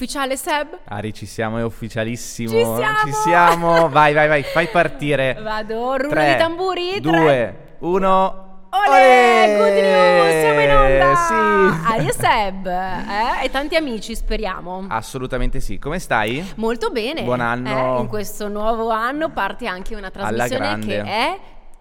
Ufficiale 0.00 0.38
Seb? 0.38 0.78
Ari, 0.84 1.12
ci 1.12 1.26
siamo, 1.26 1.58
è 1.58 1.62
ufficialissimo. 1.62 2.48
Ci 2.48 2.64
siamo! 2.64 2.98
Ci 3.04 3.12
siamo. 3.12 3.88
Vai, 3.90 4.14
vai, 4.14 4.28
vai, 4.28 4.42
fai 4.42 4.68
partire. 4.68 5.36
Vado, 5.44 5.98
rullo 5.98 6.08
Tre, 6.08 6.32
di 6.32 6.36
tamburi. 6.38 7.00
Due, 7.00 7.12
tre. 7.12 7.76
uno. 7.80 8.48
Olè, 8.70 9.56
good 9.58 9.72
news, 9.74 10.40
siamo 10.40 10.60
in 10.60 10.74
onda! 10.74 11.14
Sì. 11.16 11.92
Ari 11.92 12.06
e 12.06 12.12
Seb, 12.14 12.66
eh? 12.66 13.44
E 13.44 13.50
tanti 13.50 13.76
amici, 13.76 14.14
speriamo. 14.14 14.86
Assolutamente 14.88 15.60
sì. 15.60 15.78
Come 15.78 15.98
stai? 15.98 16.50
Molto 16.56 16.88
bene. 16.88 17.22
Buon 17.22 17.40
anno. 17.40 17.98
Eh, 17.98 18.00
in 18.00 18.06
questo 18.06 18.48
nuovo 18.48 18.88
anno 18.88 19.28
parte 19.28 19.66
anche 19.66 19.94
una 19.94 20.10
trasmissione 20.10 20.78
che 20.78 21.02
è... 21.02 21.38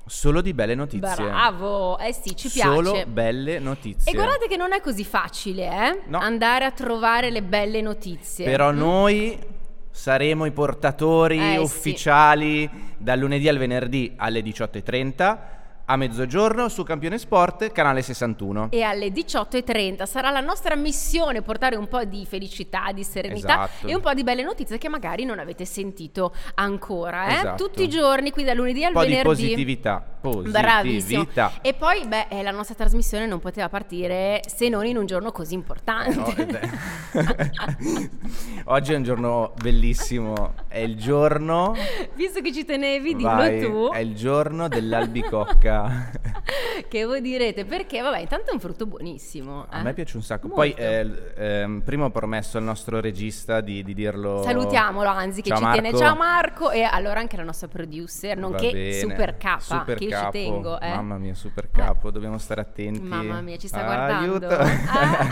Solo 0.10 0.42
di 0.42 0.54
belle 0.54 0.74
notizie. 0.76 1.00
Bravo, 1.16 1.98
eh 2.00 2.12
sì, 2.14 2.36
ci 2.36 2.50
piace. 2.50 2.74
Solo 2.74 3.04
belle 3.08 3.60
notizie. 3.60 4.12
E 4.12 4.16
guardate 4.16 4.48
che 4.48 4.58
non 4.58 4.74
è 4.74 4.82
così 4.82 5.04
facile, 5.06 5.66
eh? 5.68 6.02
No. 6.08 6.18
Andare 6.18 6.66
a 6.66 6.72
trovare 6.72 7.30
le 7.30 7.44
belle 7.44 7.80
notizie. 7.82 8.44
Però 8.46 8.72
Mm? 8.72 8.78
noi 8.78 9.40
saremo 9.92 10.46
i 10.46 10.52
portatori 10.52 11.38
Eh, 11.38 11.52
sì. 11.54 11.58
ufficiali 11.60 12.70
dal 12.98 13.20
lunedì 13.20 13.48
al 13.48 13.58
venerdì 13.58 14.14
alle 14.18 14.42
18.30 14.42 15.38
a 15.92 15.96
mezzogiorno 15.96 16.70
su 16.70 16.84
Campione 16.84 17.18
Sport, 17.18 17.72
canale 17.72 18.04
61. 18.04 18.68
E 18.70 18.84
alle 18.84 19.08
18.30 19.08 20.06
sarà 20.06 20.30
la 20.30 20.40
nostra 20.40 20.76
missione 20.76 21.42
portare 21.42 21.76
un 21.78 21.88
po' 21.88 22.04
di 22.04 22.28
felicità, 22.28 22.92
di 22.94 23.04
serenità 23.04 23.66
Esatto. 23.66 23.88
e 23.88 23.96
un 23.96 24.02
po' 24.02 24.14
di 24.14 24.22
belle 24.24 24.44
notizie 24.44 24.78
che 24.78 24.88
magari 24.88 25.26
non 25.26 25.40
avete 25.40 25.66
sentito 25.66 26.32
ancora. 26.56 27.30
Eh? 27.30 27.34
Esatto. 27.34 27.64
Tutti 27.64 27.82
i 27.82 27.90
giorni, 27.90 28.30
qui 28.30 28.44
dal 28.44 28.56
lunedì 28.56 28.84
al 28.84 28.90
Un 28.90 28.94
po' 28.94 29.02
di 29.04 29.08
venerdì. 29.16 29.28
positività. 29.30 30.04
Bravissimo. 30.22 31.24
Positività. 31.24 31.54
E 31.62 31.74
poi, 31.74 32.06
beh, 32.06 32.28
eh, 32.30 32.44
la 32.44 32.52
nostra 32.52 32.76
trasmissione 32.76 33.26
non 33.26 33.40
poteva 33.40 33.68
partire 33.70 34.42
se 34.46 34.70
non 34.70 34.86
in 34.86 34.98
un 34.98 35.08
giorno 35.08 35.32
così 35.32 35.56
importante. 35.56 36.18
No, 36.20 36.28
eh. 36.36 37.50
Oggi 38.66 38.94
è 38.94 38.96
un 38.96 39.04
giorno 39.04 39.54
bellissimo. 39.62 40.54
È 40.68 40.78
il 40.78 40.98
giorno. 40.98 41.74
Visto 42.14 42.42
che 42.42 42.54
ci 42.54 42.64
tenevi, 42.66 43.16
dillo 43.16 43.30
Vai, 43.30 43.62
tu. 43.62 43.90
È 43.92 44.00
il 44.00 44.14
giorno 44.14 44.68
dell'albicocca. 44.68 45.79
Che 46.90 47.06
voi 47.06 47.22
direte 47.22 47.66
perché? 47.66 48.02
Vabbè, 48.02 48.20
intanto 48.20 48.50
è 48.50 48.54
un 48.54 48.60
frutto 48.60 48.86
buonissimo. 48.86 49.68
A 49.70 49.80
eh. 49.80 49.84
me 49.84 49.94
piace 49.94 50.18
un 50.18 50.24
sacco. 50.24 50.48
Molto. 50.48 50.62
Poi, 50.62 50.74
eh, 50.74 51.34
ehm, 51.36 51.82
prima 51.82 52.06
ho 52.06 52.10
promesso 52.10 52.58
al 52.58 52.64
nostro 52.64 53.00
regista 53.00 53.62
di, 53.62 53.84
di 53.84 53.94
dirlo. 53.94 54.42
Salutiamolo, 54.44 55.10
anzi, 55.10 55.42
che 55.42 55.50
Ciao, 55.50 55.58
ci 55.58 55.64
Marco. 55.64 55.82
tiene. 55.82 55.98
Ciao 55.98 56.16
Marco, 56.16 56.72
e 56.72 56.82
allora 56.82 57.20
anche 57.20 57.38
la 57.38 57.44
nostra 57.44 57.68
producer, 57.68 58.38
nonché 58.38 58.94
super 58.94 59.38
capa, 59.38 59.60
Super 59.60 59.98
che 59.98 60.04
io 60.06 60.10
capo. 60.10 60.26
ci 60.26 60.32
tengo. 60.32 60.80
Eh. 60.80 60.90
Mamma 60.90 61.18
mia, 61.18 61.34
super 61.36 61.70
capo. 61.70 62.10
Dobbiamo 62.12 62.38
stare 62.38 62.62
attenti. 62.62 63.02
Mamma 63.02 63.42
mia, 63.42 63.58
ci 63.58 63.68
sta 63.68 63.82
Ah, 63.82 63.84
guardando. 63.86 64.48
Aiuto. 64.48 64.56
Ah. 64.90 65.28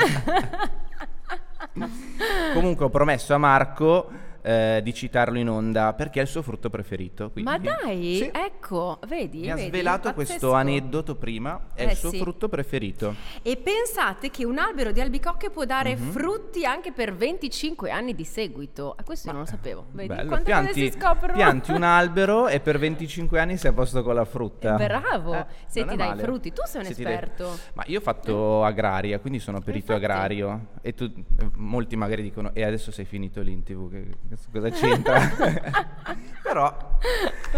Comunque 2.54 2.86
ho 2.86 2.89
promesso 2.89 3.34
a 3.34 3.38
Marco 3.38 4.09
eh, 4.48 4.80
di 4.81 4.94
citarlo 4.94 5.38
in 5.38 5.50
onda 5.50 5.92
perché 5.94 6.20
è 6.20 6.22
il 6.22 6.30
suo 6.30 6.42
frutto 6.42 6.70
preferito. 6.70 7.30
quindi- 7.31 7.50
Ma 7.52 7.58
dai, 7.58 8.16
Sì. 8.16 8.31
ecco, 8.34 9.00
vedi? 9.08 9.42
Mi 9.42 9.52
ha 9.52 9.56
vedi? 9.56 9.67
svelato 9.67 10.14
questo 10.14 10.54
aneddoto 10.54 11.16
prima, 11.16 11.67
è 11.73 11.81
Eh, 11.86 11.92
il 11.92 11.95
suo 11.98 12.09
sì. 12.12 12.17
frutto 12.20 12.48
preferito. 12.48 13.14
E 13.42 13.58
pensate 13.58 14.30
che 14.30 14.45
un 14.45 14.58
albero 14.58 14.92
di 14.94 15.02
albicocche 15.02 15.50
può 15.50 15.66
dare 15.66 15.95
Mhm. 15.98 16.12
frutti 16.12 16.66
anche 16.66 16.94
per 16.94 17.14
25 17.14 17.92
anni 17.92 18.16
di 18.16 18.23
seguito. 18.23 18.95
Questo 19.04 19.28
io 19.28 19.34
non 19.34 19.42
lo 19.44 19.48
sapevo. 19.50 19.86
Vedi 19.92 20.08
Bello, 20.08 20.39
pianti, 20.42 20.94
pianti 21.33 21.71
un 21.71 21.83
albero 21.83 22.48
e 22.48 22.60
per 22.61 22.80
25 22.80 23.39
anni 23.39 23.58
sei 23.58 23.71
a 23.71 23.73
posto 23.73 24.02
con 24.04 24.16
la 24.16 24.23
frutta. 24.26 24.76
Bravo, 24.76 25.33
Eh, 25.33 25.45
se 25.67 25.86
ti 25.86 25.95
dai 25.98 26.08
male. 26.08 26.21
frutti. 26.23 26.54
Tu 26.54 26.61
sei 26.66 26.82
un 26.82 26.88
Se 26.88 26.94
ti 26.95 27.04
dai- 27.04 27.14
esperto. 27.14 27.58
Ma 27.73 27.83
io 27.88 28.00
ho 28.00 28.02
fatto 28.02 28.64
agraria, 28.64 29.20
quindi 29.20 29.39
sono 29.39 29.60
perito 29.60 29.92
Infatti. 29.94 30.05
agrario. 30.11 30.67
E 30.82 30.94
tu, 30.94 31.11
molti 31.55 31.95
magari 31.98 32.21
dicono, 32.21 32.52
e 32.54 32.64
adesso 32.64 32.92
sei 32.92 33.04
finito 33.05 33.42
lì 33.42 33.52
in 33.52 33.64
tv, 33.64 33.89
che, 33.92 34.05
che- 34.30 34.36
cosa 34.52 34.70
c'entra? 34.70 35.20
Però 36.42 36.75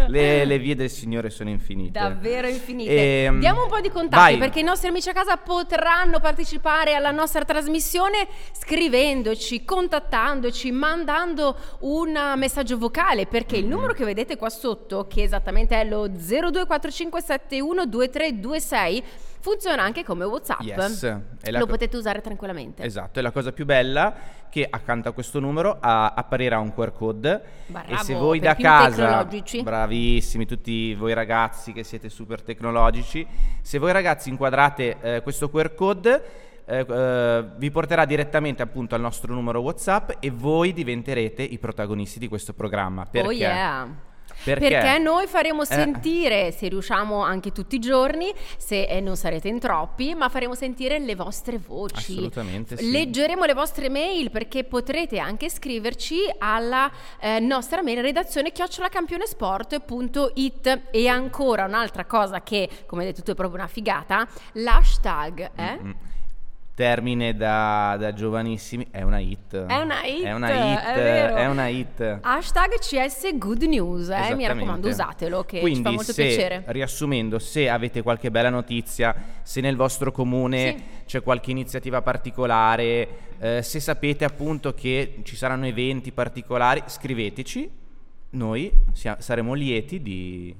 le, 0.08 0.44
le 0.44 0.58
vie 0.58 0.74
del 0.74 0.90
Signore 0.90 1.30
sono 1.30 1.48
infinite. 1.48 1.96
Davvero 1.98 2.46
infinite. 2.48 3.24
Ehm, 3.24 3.38
Diamo 3.40 3.62
un 3.62 3.68
po' 3.68 3.80
di 3.80 3.88
contatti 3.88 4.32
vai. 4.32 4.38
perché 4.38 4.60
i 4.60 4.64
nostri 4.64 4.88
amici 4.88 5.08
a 5.08 5.12
casa 5.12 5.36
potranno 5.36 6.18
partecipare 6.20 6.94
alla 6.94 7.10
nostra 7.12 7.44
trasmissione 7.44 8.26
scrivendoci, 8.52 9.64
contattandoci, 9.64 10.70
mandando 10.72 11.56
un 11.80 12.12
messaggio 12.36 12.76
vocale 12.78 13.26
perché 13.26 13.54
Mm-hmm. 13.56 13.64
il 13.64 13.70
numero 13.70 13.92
che 13.94 14.04
vedete 14.04 14.36
qua 14.36 14.50
sotto, 14.50 15.06
che 15.08 15.22
esattamente 15.22 15.80
è 15.80 15.84
lo 15.84 16.06
0245712326, 16.08 19.02
funziona 19.40 19.82
anche 19.82 20.04
come 20.04 20.24
WhatsApp. 20.24 20.60
Yes, 20.60 21.04
è 21.40 21.50
Lo 21.50 21.60
co- 21.60 21.66
potete 21.66 21.96
usare 21.96 22.20
tranquillamente. 22.20 22.82
Esatto, 22.82 23.18
e 23.18 23.22
la 23.22 23.30
cosa 23.30 23.52
più 23.52 23.64
bella 23.64 24.14
che 24.48 24.66
accanto 24.68 25.08
a 25.08 25.12
questo 25.12 25.40
numero 25.40 25.78
a- 25.80 26.12
apparirà 26.14 26.58
un 26.58 26.74
QR 26.74 26.92
code 26.92 27.42
Bravo, 27.66 27.92
e 27.92 27.96
se 27.98 28.14
voi 28.14 28.40
da 28.40 28.54
casa, 28.54 29.26
bravissimi 29.62 30.44
tutti 30.44 30.94
voi 30.94 31.14
ragazzi 31.14 31.72
che 31.72 31.84
siete 31.84 32.08
super 32.08 32.42
tecnologici, 32.42 33.26
se 33.62 33.78
voi 33.78 33.92
ragazzi 33.92 34.28
inquadrate 34.28 34.96
eh, 35.00 35.22
questo 35.22 35.48
QR 35.48 35.74
code 35.74 36.22
eh, 36.66 36.86
eh, 36.88 37.44
vi 37.56 37.70
porterà 37.70 38.04
direttamente 38.04 38.62
appunto 38.62 38.94
al 38.94 39.00
nostro 39.00 39.32
numero 39.34 39.60
WhatsApp 39.60 40.10
e 40.20 40.30
voi 40.30 40.72
diventerete 40.72 41.42
i 41.42 41.58
protagonisti 41.58 42.18
di 42.18 42.28
questo 42.28 42.52
programma. 42.52 43.06
Perché? 43.06 43.26
Oh 43.26 43.32
yeah. 43.32 43.88
Perché? 44.44 44.68
Perché 44.68 44.98
noi 44.98 45.26
faremo 45.26 45.62
Eh. 45.62 45.66
sentire, 45.66 46.52
se 46.52 46.68
riusciamo 46.68 47.22
anche 47.22 47.52
tutti 47.52 47.76
i 47.76 47.78
giorni, 47.78 48.32
se 48.56 48.84
eh, 48.84 49.00
non 49.00 49.16
sarete 49.16 49.48
in 49.48 49.58
troppi, 49.58 50.14
ma 50.14 50.28
faremo 50.28 50.54
sentire 50.54 50.98
le 50.98 51.14
vostre 51.14 51.58
voci. 51.58 52.12
Assolutamente 52.12 52.76
sì. 52.76 52.90
Leggeremo 52.90 53.44
le 53.44 53.54
vostre 53.54 53.88
mail 53.88 54.30
perché 54.30 54.64
potrete 54.64 55.18
anche 55.18 55.48
scriverci 55.50 56.18
alla 56.38 56.90
eh, 57.20 57.38
nostra 57.40 57.82
mail 57.82 58.00
redazione 58.02 58.52
chiocciolacampionesport.it 58.52 60.80
e 60.90 61.08
ancora 61.08 61.64
un'altra 61.64 62.04
cosa 62.04 62.42
che, 62.42 62.68
come 62.86 63.04
detto 63.04 63.22
tu, 63.22 63.32
è 63.32 63.34
proprio 63.34 63.58
una 63.58 63.68
figata, 63.68 64.26
l'hashtag, 64.52 65.50
eh? 65.56 65.78
Mm. 65.82 65.90
Termine 66.80 67.36
da, 67.36 67.94
da 67.98 68.14
giovanissimi, 68.14 68.86
è 68.90 69.02
una 69.02 69.18
hit. 69.18 69.54
È 69.66 69.76
una 69.82 70.02
hit, 70.02 70.24
È 70.24 70.32
una 70.32 70.48
hit, 70.50 70.78
è 70.78 71.34
è 71.34 71.46
una 71.46 71.68
hit. 71.68 72.18
Hashtag 72.22 72.78
CS 72.78 73.36
Good 73.36 73.64
News, 73.64 74.08
eh? 74.08 74.34
mi 74.34 74.46
raccomando 74.46 74.88
usatelo 74.88 75.44
che 75.44 75.60
Quindi, 75.60 75.80
ci 75.80 75.84
fa 75.84 75.90
molto 75.90 76.12
se, 76.14 76.26
piacere. 76.26 76.62
Riassumendo, 76.68 77.38
se 77.38 77.68
avete 77.68 78.00
qualche 78.00 78.30
bella 78.30 78.48
notizia, 78.48 79.14
se 79.42 79.60
nel 79.60 79.76
vostro 79.76 80.10
comune 80.10 80.74
Sì. 80.78 80.84
c'è 81.04 81.22
qualche 81.22 81.50
iniziativa 81.50 82.00
particolare, 82.00 83.08
eh, 83.38 83.62
se 83.62 83.78
sapete 83.78 84.24
appunto 84.24 84.72
che 84.72 85.20
ci 85.22 85.36
saranno 85.36 85.66
eventi 85.66 86.12
particolari, 86.12 86.82
scriveteci. 86.86 87.70
Noi 88.30 88.72
sia- 88.94 89.20
saremo 89.20 89.52
lieti 89.52 90.00
di... 90.00 90.56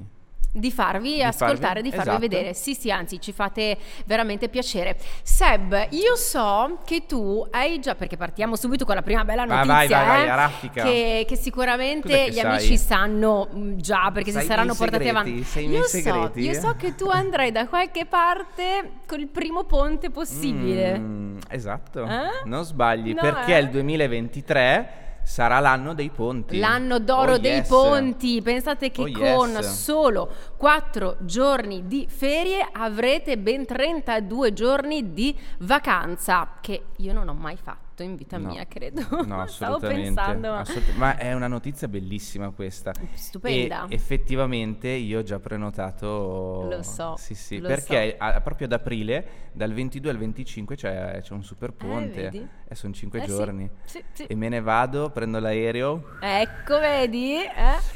Di 0.52 0.72
farvi 0.72 1.14
Di 1.14 1.22
ascoltare, 1.22 1.58
farvi- 1.58 1.82
di 1.82 1.90
farvi 1.90 2.08
esatto. 2.08 2.18
vedere. 2.18 2.54
Sì, 2.54 2.74
sì, 2.74 2.90
anzi, 2.90 3.20
ci 3.20 3.32
fate 3.32 3.78
veramente 4.04 4.48
piacere. 4.48 4.96
Seb, 5.22 5.86
io 5.90 6.16
so 6.16 6.78
che 6.84 7.06
tu 7.06 7.46
hai 7.52 7.78
già, 7.78 7.94
perché 7.94 8.16
partiamo 8.16 8.56
subito 8.56 8.84
con 8.84 8.96
la 8.96 9.02
prima 9.02 9.24
bella 9.24 9.44
notizia, 9.44 10.02
vai, 10.04 10.26
vai, 10.26 10.26
vai, 10.26 10.50
eh, 10.62 10.70
che, 10.72 11.24
che 11.28 11.36
sicuramente 11.36 12.08
che 12.08 12.30
gli 12.30 12.34
sai? 12.34 12.44
amici 12.44 12.76
sanno 12.76 13.48
mm, 13.54 13.76
già, 13.78 14.10
perché 14.12 14.32
Sai 14.32 14.42
si 14.42 14.48
saranno 14.48 14.74
portati 14.74 15.04
segreti? 15.04 15.08
avanti. 15.08 15.60
Io 15.68 15.82
so, 15.84 16.32
io 16.34 16.52
so 16.54 16.74
che 16.76 16.94
tu 16.96 17.06
andrai 17.08 17.52
da 17.52 17.68
qualche 17.68 18.06
parte 18.06 18.90
col 19.06 19.28
primo 19.28 19.62
ponte 19.64 20.10
possibile. 20.10 20.98
Mm, 20.98 21.38
esatto, 21.48 22.04
Eh? 22.06 22.42
non 22.46 22.64
sbagli, 22.64 23.12
No, 23.12 23.20
perché 23.20 23.56
eh? 23.56 23.60
il 23.60 23.68
2023 23.70 24.88
sarà 25.30 25.60
l'anno 25.60 25.94
dei 25.94 26.10
ponti. 26.10 26.58
L'anno 26.58 26.98
d'oro 26.98 27.34
Oh, 27.34 27.38
dei 27.38 27.58
yes. 27.58 27.68
ponti, 27.68 28.42
pensate 28.42 28.90
che 28.90 29.02
Oh, 29.02 29.12
con 29.12 29.50
yes. 29.50 29.82
solo 29.84 30.28
4 30.56 31.18
giorni 31.20 31.86
di 31.86 32.08
ferie 32.08 32.66
avrete 32.72 33.38
ben 33.38 33.64
32 33.64 34.52
giorni 34.52 35.12
di 35.12 35.38
vacanza, 35.60 36.56
che 36.60 36.86
io 36.96 37.12
non 37.12 37.28
ho 37.28 37.34
mai 37.34 37.56
fatto 37.56 37.89
in 38.02 38.16
vita 38.16 38.36
No. 38.38 38.48
mia, 38.50 38.66
credo. 38.66 39.02
No, 39.26 39.46
Stavo 39.48 39.78
pensando, 39.78 40.50
ma- 40.50 40.58
assolut- 40.60 40.94
ma 40.96 41.16
è 41.16 41.32
una 41.32 41.46
notizia 41.48 41.88
bellissima 41.88 42.50
questa. 42.50 42.92
Stupenda. 43.14 43.86
E 43.88 43.94
effettivamente 43.94 44.88
io 44.88 45.20
ho 45.20 45.22
già 45.22 45.38
prenotato. 45.38 46.66
Lo 46.70 46.82
so, 46.82 47.14
Sì, 47.16 47.34
sì, 47.34 47.58
lo 47.58 47.68
perché 47.68 48.16
a- 48.18 48.40
proprio 48.40 48.66
ad 48.66 48.72
aprile, 48.72 49.48
dal 49.52 49.72
22 49.72 50.10
al 50.10 50.18
25, 50.18 50.76
c'è, 50.76 51.20
c'è 51.22 51.32
un 51.32 51.42
super 51.42 51.72
ponte. 51.72 52.22
vedi? 52.22 52.48
e 52.70 52.76
sono 52.76 52.92
5 52.92 53.18
Eh, 53.18 53.22
sì, 53.22 53.28
giorni. 53.28 53.68
sì, 53.82 54.04
sì. 54.12 54.22
E 54.26 54.34
me 54.36 54.48
ne 54.48 54.60
vado, 54.60 55.10
prendo 55.10 55.40
l'aereo. 55.40 56.18
Ecco, 56.20 56.78
vedi? 56.78 57.34
Eh? 57.42 57.48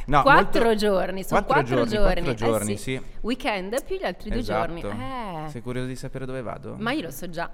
No, 0.07 0.23
quattro 0.23 0.65
molto- 0.65 0.75
giorni, 0.75 1.23
sono 1.23 1.45
quattro 1.45 1.63
quattro, 1.77 1.87
giorni, 1.87 1.91
giorni. 1.95 2.23
quattro 2.25 2.31
Eh 2.33 2.35
giorni, 2.51 2.77
sì. 2.77 3.01
Weekend 3.21 3.85
più 3.85 3.97
gli 3.97 4.03
altri 4.05 4.31
due 4.31 4.41
Esatto. 4.41 4.81
giorni. 4.81 5.01
Eh. 5.01 5.49
Sei 5.49 5.63
curioso 5.63 5.87
di 5.87 5.95
sapere 5.95 6.27
dove 6.27 6.43
vado? 6.43 6.75
Ma 6.77 6.91
io 6.91 7.03
lo 7.03 7.11
so 7.13 7.31
già. 7.31 7.49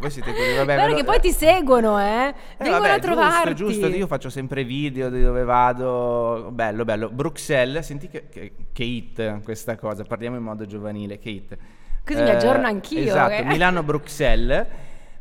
Voi 0.00 0.10
siete 0.10 0.30
curiosi, 0.32 0.56
vabbè, 0.56 0.76
ve 0.76 0.98
lo- 0.98 1.04
poi 1.04 1.20
ti 1.20 1.31
seguono, 1.32 1.98
eh? 2.00 2.28
Eh, 2.28 2.34
Vengono 2.58 2.82
vabbè, 2.82 2.94
a 2.94 2.98
trovarti. 2.98 3.54
Giusto, 3.54 3.80
giusto, 3.80 3.96
io 3.96 4.06
faccio 4.06 4.30
sempre 4.30 4.64
video 4.64 5.10
di 5.10 5.22
dove 5.22 5.44
vado. 5.44 6.50
Bello, 6.52 6.84
bello. 6.84 7.10
Bruxelles, 7.10 7.84
senti 7.84 8.08
che, 8.08 8.28
che, 8.28 8.52
che 8.72 8.84
hit 8.84 9.42
questa 9.42 9.76
cosa, 9.76 10.04
parliamo 10.04 10.36
in 10.36 10.42
modo 10.42 10.66
giovanile, 10.66 11.18
che 11.18 11.28
hit. 11.30 11.56
Così 12.04 12.22
mi 12.22 12.30
aggiorno 12.30 12.66
anch'io, 12.66 13.00
Esatto, 13.00 13.32
eh. 13.32 13.44
Milano-Bruxelles, 13.44 14.66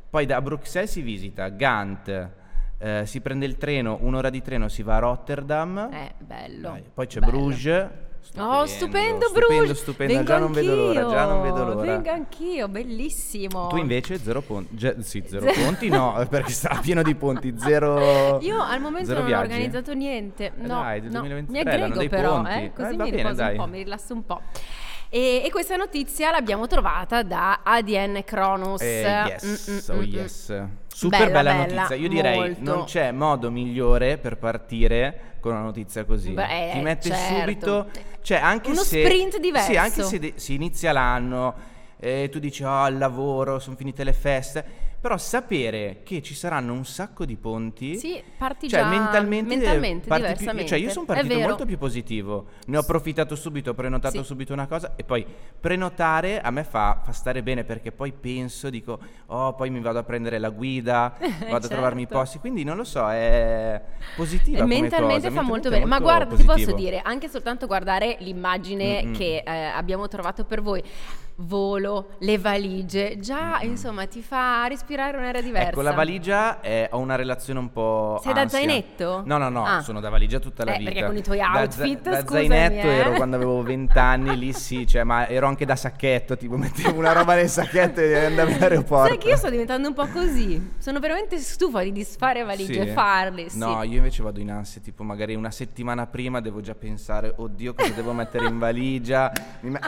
poi 0.10 0.26
da 0.26 0.42
Bruxelles 0.42 0.92
si 0.92 1.02
visita 1.02 1.48
Gant, 1.50 2.30
eh, 2.78 3.06
si 3.06 3.22
prende 3.22 3.46
il 3.46 3.58
treno, 3.58 4.00
un'ora 4.02 4.30
di 4.30 4.42
treno, 4.42 4.68
si 4.68 4.82
va 4.82 4.96
a 4.96 5.00
Rotterdam. 5.00 5.90
Eh, 5.92 6.14
bello. 6.18 6.70
Dai, 6.72 6.84
poi 6.94 7.08
c'è 7.08 7.20
bello. 7.20 7.32
Bruges. 7.32 7.90
Oh, 8.38 8.66
stupendo, 8.66 9.26
stupendo, 9.26 9.56
Bruges. 9.58 9.78
stupendo, 9.82 10.14
Vengo 10.14 10.28
già 10.28 10.38
non 10.38 10.52
vedo 10.54 10.74
l'ora, 10.76 11.06
già 11.10 11.26
non 11.26 11.42
vedo 11.42 11.66
l'ora. 11.66 11.82
Vengo 11.82 12.10
anch'io, 12.12 12.68
bellissimo. 12.70 13.68
Tu 13.68 13.76
invece 13.78 14.18
zero 14.20 14.42
ponti, 14.42 14.74
ge- 14.76 14.96
sì, 15.02 15.22
zero 15.28 15.52
ponti 15.52 15.90
no, 15.90 16.26
perché 16.30 16.52
sta 16.54 16.80
pieno 16.82 17.02
di 17.04 17.14
ponti, 17.16 17.54
zero 17.58 18.40
Io 18.44 18.62
al 18.62 18.80
momento 18.80 19.14
non 19.14 19.26
viaggi. 19.26 19.42
ho 19.52 19.54
organizzato 19.54 19.94
niente. 19.94 20.46
Eh 20.46 20.52
No, 20.62 20.82
dai, 20.82 21.02
del 21.02 21.12
no. 21.12 21.20
2023 21.20 21.78
mi 21.78 21.84
aggrego 21.84 22.10
però, 22.16 22.34
ponti. 22.36 22.50
eh, 22.52 22.72
così 22.74 22.88
Eh, 22.88 22.92
mi 22.92 22.98
bene, 22.98 23.16
riposo 23.18 23.34
dai. 23.36 23.52
un 23.58 23.64
po', 23.64 23.68
mi 23.70 23.78
rilasso 23.84 24.14
un 24.14 24.26
po'. 24.26 24.42
E, 25.14 25.42
e 25.44 25.50
questa 25.52 25.76
notizia 25.76 26.32
l'abbiamo 26.32 26.68
trovata 26.68 27.24
da 27.24 27.60
ADN 27.64 28.22
Kronos. 28.24 28.80
Eh, 28.82 29.02
yes, 29.28 29.44
Mm, 29.70 29.74
mm, 29.74 29.78
oh 29.90 29.94
mm, 29.96 30.00
mm. 30.00 30.14
Super 30.94 31.32
Bella, 31.32 31.32
bella, 31.52 31.52
bella, 31.66 31.82
notizia. 31.82 31.96
Io 31.96 32.10
direi 32.10 32.38
molto. 32.38 32.62
non 32.62 32.84
c'è 32.86 33.12
modo 33.12 33.50
migliore 33.50 34.18
per 34.18 34.38
partire 34.38 35.20
con 35.40 35.54
una 35.54 35.62
notizia 35.64 36.04
così. 36.06 36.32
Beh, 36.32 36.70
Ti 36.74 36.80
mette 36.82 37.10
certo. 37.10 37.40
subito, 37.40 37.90
cioè 38.22 38.38
anche 38.38 38.70
Uno 38.72 38.82
se 38.84 39.04
sprint 39.04 39.40
diverso. 39.40 39.72
Sì, 39.72 39.78
anche 39.78 40.04
se 40.04 40.20
de- 40.20 40.34
si 40.36 40.54
inizia 40.54 40.92
l'anno 40.92 41.56
e 42.00 42.30
tu 42.32 42.40
dici 42.40 42.64
"Oh, 42.64 42.88
il 42.88 42.98
lavoro, 42.98 43.58
sono 43.60 43.76
finite 43.76 44.04
le 44.04 44.14
feste", 44.14 44.66
però 45.02 45.18
sapere 45.18 46.02
che 46.04 46.22
ci 46.22 46.36
saranno 46.36 46.74
un 46.74 46.86
sacco 46.86 47.26
di 47.26 47.36
ponti 47.36 47.98
Sì, 47.98 48.22
parti 48.38 48.70
cioè, 48.70 48.82
già 48.82 48.88
mentalmente, 48.88 49.56
mentalmente, 49.56 50.08
parti 50.08 50.24
più- 50.26 50.32
diversamente. 50.38 50.68
cioè, 50.70 50.78
io 50.80 50.90
sono 50.92 51.06
partito 51.08 51.40
molto 51.40 51.66
più 51.66 51.78
positivo. 51.80 52.46
Ne 52.68 52.78
ho 52.78 52.82
approfittato 52.82 53.36
subito, 53.36 53.72
ho 53.72 53.74
prenotato 53.74 54.20
Sì. 54.20 54.24
subito 54.24 54.54
una 54.54 54.68
cosa 54.68 54.94
e 54.96 55.04
poi 55.04 55.26
prenotare 55.60 56.40
a 56.42 56.52
me 56.52 56.64
fa, 56.64 57.02
fa 57.04 57.12
stare 57.14 57.42
bene 57.44 57.64
perché 57.64 57.92
poi 57.92 58.12
penso, 58.12 58.70
dico, 58.70 59.00
oh, 59.28 59.54
poi 59.56 59.70
mi 59.70 59.80
vado 59.80 60.00
a 60.00 60.04
prendere 60.04 60.38
la 60.38 60.50
guida, 60.50 61.16
vado 61.50 61.66
a 61.66 61.70
trovarmi 61.70 62.02
i 62.02 62.06
Certo. 62.06 62.20
posti. 62.20 62.38
Quindi 62.40 62.64
non 62.64 62.78
lo 62.78 62.84
so, 62.84 63.10
è 63.10 63.82
positiva. 64.16 64.66
Mentalmente 64.66 65.32
fa 65.32 65.42
molto 65.42 65.70
bene. 65.70 65.84
è 65.84 65.88
Ma 65.88 66.00
guarda, 66.00 66.36
ti 66.36 66.44
positivo. 66.44 66.54
posso 66.54 66.76
dire, 66.76 67.02
anche 67.04 67.28
soltanto 67.28 67.66
guardare 67.68 68.18
l'immagine 68.20 69.04
Mm-mm. 69.04 69.14
che 69.14 69.44
eh, 69.46 69.52
abbiamo 69.52 70.08
trovato 70.08 70.44
per 70.46 70.62
voi. 70.62 70.84
Volo, 71.44 72.12
le 72.20 72.38
valigie, 72.38 73.18
già 73.20 73.60
insomma 73.62 74.06
ti 74.06 74.22
fa 74.22 74.68
respirare 74.68 75.18
un'aria 75.18 75.42
diversa. 75.42 75.70
Ecco, 75.70 75.82
la 75.82 75.92
valigia 75.94 76.62
eh, 76.62 76.88
ho 76.92 77.00
una 77.00 77.16
relazione 77.16 77.60
un 77.60 77.72
po'. 77.72 78.20
Sei 78.24 78.34
da 78.34 78.42
ansia. 78.42 78.60
zainetto? 78.60 79.24
No, 79.26 79.38
no, 79.38 79.50
no, 79.50 79.66
Ah. 79.66 79.82
sono 79.82 80.00
da 80.00 80.10
valigia 80.10 80.40
tutta 80.40 80.64
la 80.64 80.74
Eh, 80.74 80.78
vita. 80.78 80.92
perché 80.92 81.06
con 81.08 81.18
i 81.18 81.22
tuoi 81.24 81.38
Da 81.40 81.52
outfit, 81.62 82.02
da 82.02 82.22
scusami, 82.22 82.48
zainetto 82.48 82.88
eh. 82.88 82.96
ero 82.96 83.12
quando 83.14 83.36
avevo 83.38 83.62
20 83.64 83.98
anni, 83.98 84.38
lì 84.38 84.54
sì, 84.54 84.86
cioè, 84.86 85.04
ma 85.04 85.28
ero 85.28 85.48
anche 85.48 85.66
da 85.66 85.76
sacchetto, 85.76 86.38
tipo 86.38 86.58
mettevo 86.58 86.98
una 87.00 87.12
roba 87.14 87.36
nel 87.36 87.50
sacchetto 87.50 88.00
e 88.02 88.26
andavi 88.26 88.54
all'aeroporto. 88.54 89.08
Sai 89.10 89.18
che 89.18 89.30
io 89.30 89.38
sto 89.38 89.50
diventando 89.50 89.88
un 89.88 89.94
po' 89.94 90.08
così. 90.08 90.74
Sono 90.78 91.00
veramente 91.00 91.38
stufa 91.40 91.82
di 91.82 91.92
disfare 91.92 92.44
valigie 92.44 92.74
Sì? 92.74 92.80
e 92.90 92.94
farle. 92.94 93.50
Sì. 93.50 93.58
No, 93.58 93.82
io 93.84 93.98
invece 93.98 94.22
vado 94.22 94.40
in 94.40 94.52
ansia, 94.52 94.80
tipo 94.82 95.04
magari 95.04 95.34
una 95.36 95.52
settimana 95.52 96.06
prima 96.06 96.40
devo 96.40 96.62
già 96.62 96.76
pensare, 96.76 97.34
oddio 97.36 97.74
cosa 97.74 97.92
devo 97.94 98.14
mettere 98.14 98.46
in 98.46 98.60
valigia, 98.60 99.32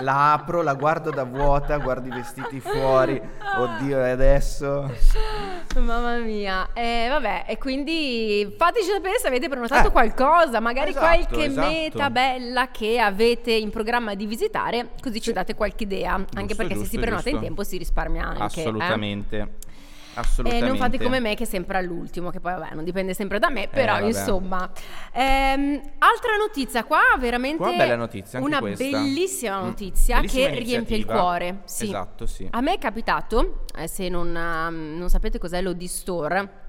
la 0.01 0.33
apro, 0.33 0.61
la 0.61 0.73
guardo 0.73 1.09
da 1.11 1.23
vuota, 1.43 1.77
guardo 1.77 2.07
i 2.07 2.11
vestiti 2.11 2.59
fuori, 2.59 3.21
oddio 3.57 4.03
e 4.05 4.09
adesso... 4.09 4.91
Mamma 5.75 6.17
mia, 6.17 6.69
eh, 6.73 7.07
vabbè, 7.09 7.45
e 7.47 7.57
quindi 7.57 8.53
fateci 8.57 8.89
sapere 8.91 9.17
se 9.19 9.27
avete 9.27 9.49
prenotato 9.49 9.87
Eh, 9.87 9.91
qualcosa, 9.91 10.59
magari 10.59 10.91
esatto, 10.91 11.05
qualche 11.05 11.45
esatto. 11.45 11.67
meta 11.67 12.09
bella 12.09 12.69
che 12.69 12.99
avete 12.99 13.51
in 13.53 13.69
programma 13.71 14.13
di 14.13 14.25
visitare, 14.25 14.89
così 15.01 15.19
ci 15.19 15.31
date 15.33 15.55
qualche 15.55 15.83
idea, 15.83 16.13
anche 16.13 16.27
Giusto, 16.39 16.55
perché 16.55 16.73
se 16.75 16.79
si 16.85 16.91
giusto, 16.91 16.99
prenota 16.99 17.29
in 17.29 17.35
giusto. 17.35 17.45
tempo 17.47 17.63
si 17.63 17.77
risparmia 17.77 18.23
anche. 18.27 18.43
eh. 18.61 19.47
Assolutamente. 20.15 20.19
E 20.19 20.21
Assolutamente. 20.21 20.65
non 20.67 20.77
fate 20.77 21.03
come 21.03 21.19
me 21.19 21.35
che 21.35 21.45
sempre 21.45 21.77
all'ultimo, 21.77 22.29
che 22.29 22.39
poi 22.39 22.53
vabbè 22.53 22.73
non 22.75 22.83
dipende 22.83 23.13
sempre 23.13 23.39
da 23.39 23.49
me, 23.49 23.67
però 23.67 23.97
Eh, 23.97 24.05
insomma. 24.07 24.69
Ehm, 25.11 25.81
altra 25.99 26.35
notizia 26.37 26.83
qua, 26.83 27.01
veramente 27.19 27.57
Qua 27.57 27.71
bella 27.73 27.95
notizia, 27.95 28.39
una 28.39 28.59
questa. 28.59 28.83
bellissima 28.83 29.59
Mm. 29.61 29.65
notizia 29.65 30.15
Bellissima 30.17 30.43
che 30.45 30.49
riempie 30.49 30.67
il 30.71 31.01
iniziativa. 31.03 31.13
cuore. 31.19 31.61
Sì. 31.65 31.83
Esatto, 31.85 32.25
sì. 32.25 32.47
A 32.51 32.61
me 32.61 32.73
è 32.73 32.77
capitato, 32.77 33.65
eh, 33.77 33.87
se 33.87 34.09
non, 34.09 34.35
ehm, 34.35 34.95
non 34.97 35.09
sapete 35.09 35.37
cos'è 35.39 35.61
l'Odi 35.61 35.87
Store, 35.87 36.61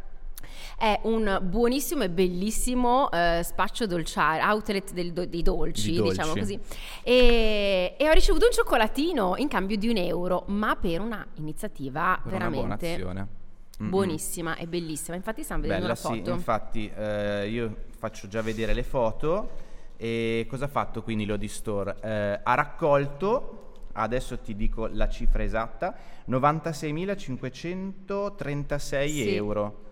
è 0.85 1.01
un 1.05 1.39
buonissimo 1.43 2.03
e 2.03 2.11
bellissimo 2.11 3.11
eh, 3.11 3.41
spaccio 3.43 3.87
dolciario, 3.87 4.45
outlet 4.45 4.93
del 4.93 5.15
do- 5.15 5.25
dei 5.25 5.41
dolci, 5.41 5.93
Di 5.93 5.97
dolci. 5.97 6.11
diciamo 6.19 6.35
così. 6.35 6.61
E, 7.03 7.95
e 7.99 8.07
ho 8.09 8.13
ricevuto 8.13 8.45
un 8.45 8.53
cioccolatino 8.53 9.37
in 9.39 9.49
cambio 9.49 9.79
di 9.79 9.89
un 9.89 9.97
euro, 9.97 10.43
ma 10.49 10.77
per 10.77 11.01
una 11.01 11.27
iniziativa 11.37 12.21
Per 12.23 12.35
una 12.35 12.51
veramente. 12.51 12.99
Mm-mm. 13.03 13.89
buonissima 13.89 14.57
e 14.57 14.67
bellissima. 14.67 15.17
Infatti 15.17 15.43
stiamo 15.43 15.63
vedendo 15.63 15.87
Bella, 15.87 15.99
una 16.05 16.13
sì, 16.15 16.19
foto. 16.21 16.31
infatti 16.33 16.93
eh, 16.95 17.49
io 17.49 17.77
faccio 17.97 18.29
già 18.29 18.43
vedere 18.43 18.75
le 18.75 18.83
foto 18.83 19.53
e 19.97 20.45
cosa 20.51 20.67
ha 20.67 20.69
fatto 20.69 21.03
quindi 21.03 21.25
l'Odi 21.25 21.49
Store? 21.49 21.97
Eh, 22.03 22.41
ha 22.43 22.55
raccolto, 22.55 23.73
adesso 23.93 24.39
ti 24.39 24.55
dico 24.55 24.87
la 24.93 25.09
cifra 25.09 25.43
esatta, 25.43 25.97
96.536 26.29 29.07
Sì. 29.09 29.35
euro. 29.35 29.84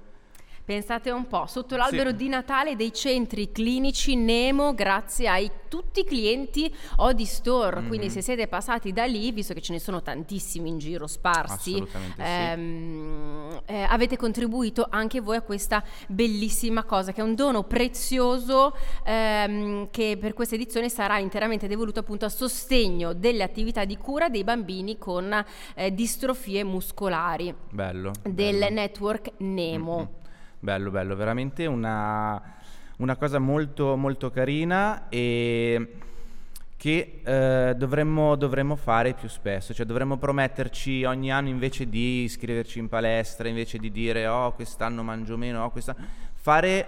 Pensate 0.65 1.11
un 1.11 1.27
po', 1.27 1.47
sotto 1.47 1.75
l'albero 1.77 2.11
Sì. 2.11 2.17
di 2.17 2.29
Natale 2.29 2.77
dei 2.77 2.93
centri 2.93 3.51
clinici 3.51 4.15
Nemo, 4.15 4.75
grazie 4.75 5.27
ai 5.29 5.51
tutti 5.69 6.01
i 6.01 6.05
clienti 6.05 6.73
Odi 6.99 7.25
Store. 7.25 7.81
Mhm. 7.81 7.89
Quindi, 7.89 8.11
se 8.11 8.23
siete 8.23 8.47
passati 8.47 8.93
da 8.93 9.05
lì, 9.05 9.33
visto 9.33 9.55
che 9.55 9.61
ce 9.61 9.73
ne 9.73 9.81
sono 9.81 10.03
tantissimi 10.03 10.69
in 10.69 10.79
giro 10.79 11.09
sparsi, 11.09 11.73
Assolutamente 11.73 12.25
sì. 12.25 12.31
ehm, 12.31 13.61
eh, 13.67 13.83
avete 13.83 14.17
contribuito 14.17 14.87
anche 14.89 15.21
voi 15.21 15.37
a 15.37 15.43
questa 15.43 15.83
bellissima 16.07 16.85
cosa, 16.85 17.11
che 17.13 17.21
è 17.21 17.25
un 17.25 17.35
dono 17.35 17.65
prezioso 17.65 18.77
ehm, 19.05 19.89
che 19.91 20.17
per 20.21 20.33
questa 20.33 20.55
edizione 20.55 20.89
sarà 20.89 21.19
interamente 21.19 21.67
devoluto 21.67 21.99
appunto 22.01 22.25
a 22.25 22.29
sostegno 22.29 23.15
delle 23.15 23.43
attività 23.43 23.85
di 23.85 23.97
cura 23.97 24.29
dei 24.29 24.45
bambini 24.45 24.97
con 24.97 25.45
eh, 25.75 25.93
distrofie 25.93 26.63
muscolari 26.63 27.53
Bello. 27.71 28.13
del 28.23 28.59
bello. 28.59 28.75
network 28.75 29.33
Nemo. 29.39 29.97
Mm-mm. 29.97 30.21
Bello, 30.63 30.93
bello, 30.93 31.17
veramente 31.17 31.67
una, 31.67 32.41
una 32.99 33.17
cosa 33.17 33.41
molto, 33.41 33.97
molto 33.97 34.31
carina 34.31 35.09
e 35.09 35.97
che 36.77 37.21
eh, 37.25 37.75
dovremmo, 37.77 38.37
dovremmo 38.37 38.77
fare 38.77 39.13
più 39.15 39.29
spesso, 39.29 39.75
cioè 39.75 39.85
dovremmo 39.85 40.19
prometterci 40.19 41.03
ogni 41.03 41.33
anno 41.33 41.49
invece 41.49 41.89
di 41.89 42.23
iscriverci 42.23 42.79
in 42.79 42.89
palestra, 42.89 43.49
invece 43.49 43.79
di 43.79 43.91
dire 43.91 44.29
oh 44.29 44.53
quest'anno 44.53 45.03
mangio 45.03 45.37
meno, 45.37 45.65
oh 45.65 45.71
quest'anno... 45.71 46.07
fare 46.35 46.87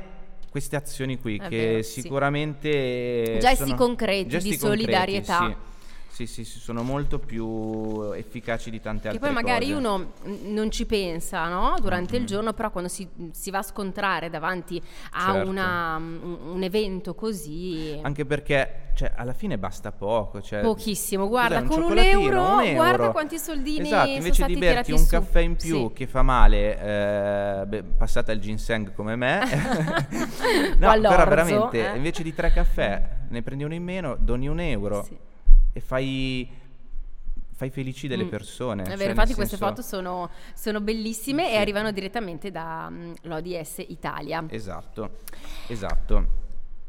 queste 0.51 0.77
azioni 0.77 1.19
qui 1.19 1.39
È 1.39 1.49
che 1.49 1.67
vero, 1.67 1.83
sì. 1.83 2.01
sicuramente 2.01 3.39
Gesti 3.41 3.57
sono- 3.65 3.75
concreti 3.75 4.23
di 4.23 4.31
gesti 4.31 4.57
concreti, 4.57 4.83
solidarietà. 4.83 5.47
sì. 5.49 5.74
Sì, 6.15 6.27
sì, 6.29 6.45
sì, 6.45 6.61
sono 6.61 6.85
molto 6.85 7.19
più 7.19 8.13
efficaci 8.13 8.71
di 8.71 8.81
tante 8.81 9.09
Che 9.09 9.17
altre 9.17 9.25
poi 9.27 9.33
magari 9.35 9.65
cose. 9.73 9.77
uno 9.79 10.13
mm, 10.29 10.53
non 10.55 10.71
ci 10.71 10.87
pensa 10.87 11.49
no? 11.49 11.75
durante 11.81 12.15
il 12.15 12.21
Mhm. 12.21 12.27
giorno, 12.29 12.53
però 12.53 12.71
quando 12.71 12.89
si, 12.89 13.09
si 13.33 13.51
va 13.51 13.59
a 13.59 13.63
scontrare 13.63 14.31
davanti 14.31 14.81
a 15.11 15.33
Certo. 15.33 15.49
una- 15.51 15.97
un, 15.97 16.39
un 16.53 16.63
evento 16.63 17.17
così, 17.17 17.99
Anche 18.03 18.25
perché, 18.27 18.91
cioè, 18.95 19.11
alla 19.17 19.33
fine 19.33 19.59
basta 19.59 19.91
poco. 19.91 20.41
Cioè, 20.41 20.61
pochissimo. 20.61 21.27
Guarda, 21.27 21.65
cos'è, 21.65 21.81
con 21.81 21.91
un 21.91 21.99
euro, 21.99 22.43
Un 22.59 22.75
guarda 22.75 22.97
euro. 23.03 23.11
quanti 23.11 23.37
soldini 23.37 23.87
Esatto, 23.89 24.11
invece 24.11 24.45
di 24.47 24.55
berti 24.57 24.93
un 24.93 24.99
su. 24.99 25.09
caffè 25.09 25.41
in 25.41 25.57
più 25.57 25.89
Sì. 25.89 25.93
che 25.95 26.07
fa 26.07 26.23
male, 26.23 26.79
eh, 27.63 27.67
beh, 27.67 27.83
passata 27.99 28.31
il 28.31 28.39
ginseng 28.39 28.95
come 28.95 29.17
me, 29.17 29.41
no, 30.79 30.91
però 31.01 31.27
veramente, 31.27 31.93
eh. 31.93 31.97
invece 31.97 32.23
di 32.23 32.33
tre 32.33 32.53
caffè 32.53 33.03
ne 33.31 33.43
prendi 33.43 33.65
uno 33.65 33.75
in 33.75 33.83
meno, 33.83 34.17
doni 34.17 34.47
un 34.47 34.61
euro 34.61 35.03
Sì. 35.03 35.19
E 35.77 35.81
fai, 35.81 36.49
fai 37.55 37.69
felici 37.69 38.07
delle 38.09 38.25
Mm. 38.25 38.29
persone. 38.29 38.83
È 38.83 38.87
cioè, 38.87 38.95
vero, 38.97 39.09
nel 39.09 39.17
infatti 39.19 39.35
queste 39.35 39.57
senso- 39.57 39.75
foto 39.75 39.83
sono, 39.83 40.31
sono 40.55 40.81
bellissime 40.81 41.47
Sì. 41.49 41.53
e 41.53 41.57
arrivano 41.59 41.91
direttamente 41.91 42.51
dall'ODS 42.51 43.85
Italia. 43.89 44.43
Esatto, 44.49 45.11
esatto. 45.67 46.43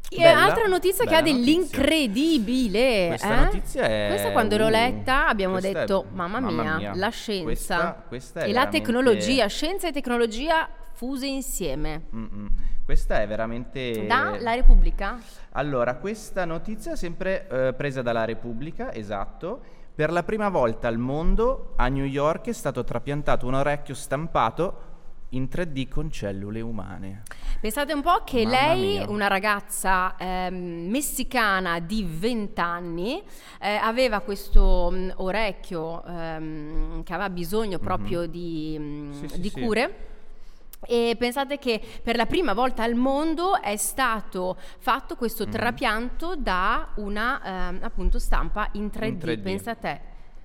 E 0.08 0.18
Bella, 0.18 0.44
altra 0.44 0.66
notizia 0.68 1.04
che 1.04 1.16
ha 1.16 1.20
dell'incredibile. 1.20 3.08
Questa 3.08 3.32
eh? 3.40 3.44
notizia 3.44 3.82
è... 3.82 4.06
Questa 4.10 4.30
quando 4.30 4.56
l'ho 4.56 4.68
letta 4.68 5.26
abbiamo 5.26 5.54
questa 5.58 5.70
è- 5.70 5.80
detto, 5.80 6.06
mamma 6.12 6.38
mia, 6.40 6.94
la 6.94 7.08
scienza 7.08 7.42
Questa, 7.44 8.04
questa 8.06 8.40
e 8.44 8.52
la 8.52 8.68
tecnologia, 8.68 9.46
scienza 9.48 9.88
e 9.88 9.92
tecnologia 9.92 10.68
fuse 10.96 11.26
insieme. 11.26 12.06
Mm-mm. 12.14 12.48
Questa 12.84 13.20
è 13.20 13.26
veramente... 13.26 14.06
Da 14.06 14.36
La 14.40 14.54
Repubblica? 14.54 15.18
Allora, 15.52 15.96
questa 15.96 16.44
notizia 16.46 16.92
è 16.92 16.96
sempre 16.96 17.46
eh, 17.48 17.72
presa 17.74 18.00
dalla 18.00 18.24
Repubblica, 18.24 18.92
esatto. 18.94 19.60
Per 19.94 20.10
la 20.10 20.22
prima 20.22 20.48
volta 20.48 20.88
al 20.88 20.98
mondo 20.98 21.72
a 21.76 21.88
New 21.88 22.04
York 22.04 22.46
è 22.48 22.52
stato 22.52 22.82
trapiantato 22.84 23.46
un 23.46 23.54
orecchio 23.54 23.94
stampato 23.94 24.94
in 25.30 25.48
3D 25.50 25.88
con 25.88 26.10
cellule 26.10 26.60
umane. 26.60 27.22
Pensate 27.60 27.92
un 27.92 28.02
po' 28.02 28.22
che 28.24 28.44
Mamma 28.44 28.56
lei, 28.74 28.98
mia. 28.98 29.10
una 29.10 29.26
ragazza 29.26 30.14
ehm, 30.16 30.88
messicana 30.88 31.80
di 31.80 32.06
20 32.08 32.60
anni, 32.60 33.22
eh, 33.60 33.74
aveva 33.74 34.20
questo 34.20 34.90
mh, 34.92 35.14
orecchio 35.16 36.04
ehm, 36.04 37.02
che 37.02 37.12
aveva 37.12 37.30
bisogno 37.30 37.78
proprio 37.78 38.26
di, 38.26 38.76
mh, 38.78 38.82
Mhm. 38.82 39.12
Sì, 39.12 39.28
sì, 39.28 39.40
di 39.40 39.48
sì. 39.48 39.60
cure. 39.60 40.14
E 40.86 41.16
pensate 41.18 41.58
che 41.58 41.80
per 42.02 42.16
la 42.16 42.26
prima 42.26 42.52
volta 42.54 42.82
al 42.82 42.94
mondo 42.94 43.60
è 43.60 43.76
stato 43.76 44.56
fatto 44.78 45.16
questo 45.16 45.44
Mhm. 45.44 45.50
trapianto 45.50 46.36
da 46.36 46.92
una 46.96 47.68
ehm, 47.70 47.78
appunto 47.82 48.18
stampa 48.18 48.68
in 48.72 48.90
3D. 48.90 49.06
In 49.08 49.18
3D. 49.18 49.42
Pensa 49.42 49.70
a 49.72 49.74
te. 49.74 50.00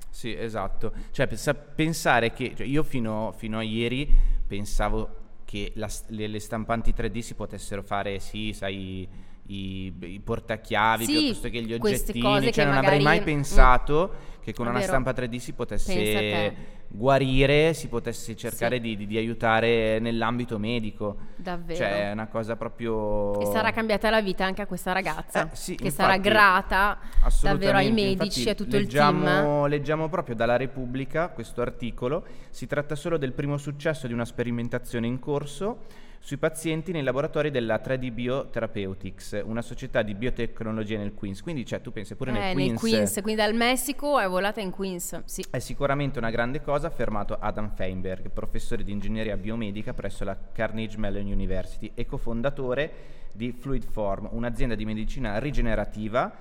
Sì, 0.10 0.36
esatto. 0.36 0.92
Cioè, 1.12 1.28
pensa- 1.28 1.54
pensare 1.54 2.34
che 2.34 2.54
cioè, 2.56 2.66
io 2.68 2.84
fino, 2.84 3.34
fino 3.38 3.58
a 3.60 3.62
ieri 3.62 4.10
pensavo 4.46 5.16
che 5.46 5.72
la 5.76 5.90
le, 6.08 6.28
le 6.28 6.40
stampanti 6.40 6.92
3D 6.94 7.20
si 7.20 7.34
potessero 7.34 7.82
fare, 7.82 8.20
sì, 8.20 8.52
sai, 8.54 9.08
i, 9.54 9.94
i 10.00 10.20
portachiavi 10.20 11.06
Sì, 11.06 11.12
piuttosto 11.18 11.50
che 11.50 11.62
gli 11.62 11.74
oggettini. 11.74 12.22
Cioè, 12.44 12.52
che 12.52 12.66
non 12.66 12.78
avrei 12.78 13.02
mai 13.02 13.20
mm, 13.20 13.24
pensato 13.24 14.14
che 14.42 14.54
con 14.54 14.66
una 14.66 14.80
vero. 14.80 14.88
stampa 14.88 15.12
3D 15.12 15.36
si 15.38 15.54
potesse 15.54 16.56
guarire, 16.88 17.74
si 17.74 17.88
potesse 17.88 18.36
cercare 18.36 18.76
Sì. 18.76 18.82
di, 18.82 18.98
di- 18.98 19.08
di 19.08 19.18
aiutare 19.18 20.00
nell'ambito 20.00 20.58
medico. 20.58 21.16
Davvero. 21.36 21.78
Cioè, 21.78 22.10
è 22.10 22.12
una 22.12 22.28
cosa 22.28 22.56
proprio... 22.56 23.40
E 23.40 23.46
sarà 23.46 23.72
cambiata 23.72 24.10
la 24.10 24.22
vita 24.22 24.44
anche 24.46 24.62
a 24.62 24.66
questa 24.66 24.92
ragazza, 24.92 25.46
Eh, 25.52 25.56
sì, 25.56 25.76
che 25.76 25.90
sarà 25.90 26.16
infatti, 26.16 26.30
grata 26.30 27.00
davvero 27.42 27.78
ai 27.78 27.92
medici 27.92 28.46
e 28.48 28.52
a 28.52 28.56
tutto 28.56 28.76
il 28.78 28.88
team. 28.88 29.22
leggiamo, 29.22 29.66
leggiamo 29.68 30.10
proprio 30.10 30.36
dalla 30.36 30.58
Repubblica 30.58 31.30
questo 31.30 31.62
articolo. 31.62 32.26
Si 32.50 32.68
tratta 32.68 32.96
solo 32.96 33.18
del 33.18 33.32
primo 33.34 33.58
successo 33.58 34.08
di 34.08 34.14
una 34.14 34.26
sperimentazione 34.26 35.08
in 35.08 35.20
corso 35.20 35.84
sui 36.24 36.38
pazienti 36.38 36.92
nei 36.92 37.02
laboratori 37.02 37.50
della 37.50 37.82
3D 37.84 38.14
Biotherapeutics, 38.14 39.42
una 39.44 39.64
società 39.64 40.04
di 40.04 40.14
biotecnologia 40.14 41.00
nel 41.00 41.16
Queens. 41.16 41.42
Quindi, 41.42 41.66
cioè, 41.66 41.82
tu 41.82 41.92
pensi 41.92 42.14
pure 42.16 42.30
Eh, 42.30 42.34
nel 42.34 42.44
nel 42.44 42.56
Queens. 42.56 42.80
Queens, 42.80 43.14
quindi 43.24 43.42
dal 43.42 43.56
Messico 43.56 44.20
è 44.20 44.28
volata 44.28 44.62
in 44.62 44.70
Queens, 44.70 45.24
sì. 45.26 45.44
È 45.50 45.58
sicuramente 45.58 46.20
una 46.20 46.30
grande 46.30 46.62
cosa, 46.62 46.86
ha 46.86 46.90
affermato 46.92 47.38
Adam 47.40 47.72
Feinberg, 47.74 48.30
professore 48.30 48.84
di 48.84 48.92
ingegneria 48.92 49.36
biomedica 49.36 49.94
presso 49.94 50.24
la 50.24 50.38
Carnegie 50.52 50.98
Mellon 51.00 51.26
University 51.26 51.92
e 51.96 52.06
cofondatore 52.06 52.92
di 53.34 53.52
Fluidform, 53.52 54.30
un'azienda 54.32 54.76
di 54.76 54.86
medicina 54.86 55.40
rigenerativa 55.40 56.32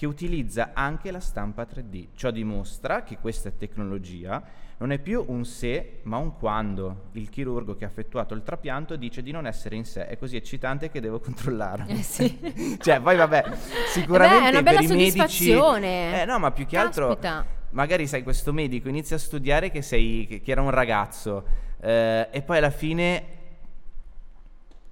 che 0.00 0.06
utilizza 0.06 0.70
anche 0.72 1.10
la 1.10 1.20
stampa 1.20 1.66
3D. 1.70 2.06
Ciò 2.14 2.30
dimostra 2.30 3.02
che 3.02 3.18
questa 3.18 3.50
tecnologia 3.50 4.42
non 4.78 4.92
è 4.92 4.98
più 4.98 5.22
un 5.28 5.44
se, 5.44 6.00
ma 6.04 6.16
un 6.16 6.38
quando. 6.38 7.10
Il 7.12 7.28
chirurgo 7.28 7.76
che 7.76 7.84
ha 7.84 7.88
effettuato 7.88 8.32
il 8.32 8.42
trapianto 8.42 8.96
dice 8.96 9.22
di 9.22 9.30
non 9.30 9.46
essere 9.46 9.76
in 9.76 9.84
sé, 9.84 10.06
è 10.06 10.16
così 10.16 10.36
eccitante 10.36 10.90
che 10.90 11.02
devo 11.02 11.20
controllarlo. 11.20 11.86
Eh 11.86 12.02
sì. 12.02 12.34
cioè, 12.80 12.98
poi 12.98 13.14
vabbè, 13.14 13.44
sicuramente 13.88 14.36
Eh 14.36 14.40
beh, 14.40 14.46
è 14.46 14.50
una 14.52 14.62
bella 14.62 14.78
per 14.80 14.90
i 14.90 14.96
medici 14.96 15.18
soddisfazione. 15.18 16.22
Eh 16.22 16.24
no, 16.24 16.38
ma 16.38 16.50
più 16.50 16.64
che 16.64 16.78
altro 16.78 17.08
Caspita. 17.08 17.46
magari 17.72 18.06
sai 18.06 18.22
questo 18.22 18.54
medico 18.54 18.88
inizia 18.88 19.16
a 19.16 19.18
studiare 19.18 19.70
che 19.70 19.82
sei 19.82 20.26
che, 20.26 20.40
che 20.40 20.50
era 20.50 20.62
un 20.62 20.70
ragazzo 20.70 21.44
eh, 21.78 22.26
e 22.30 22.40
poi 22.40 22.56
alla 22.56 22.70
fine 22.70 23.39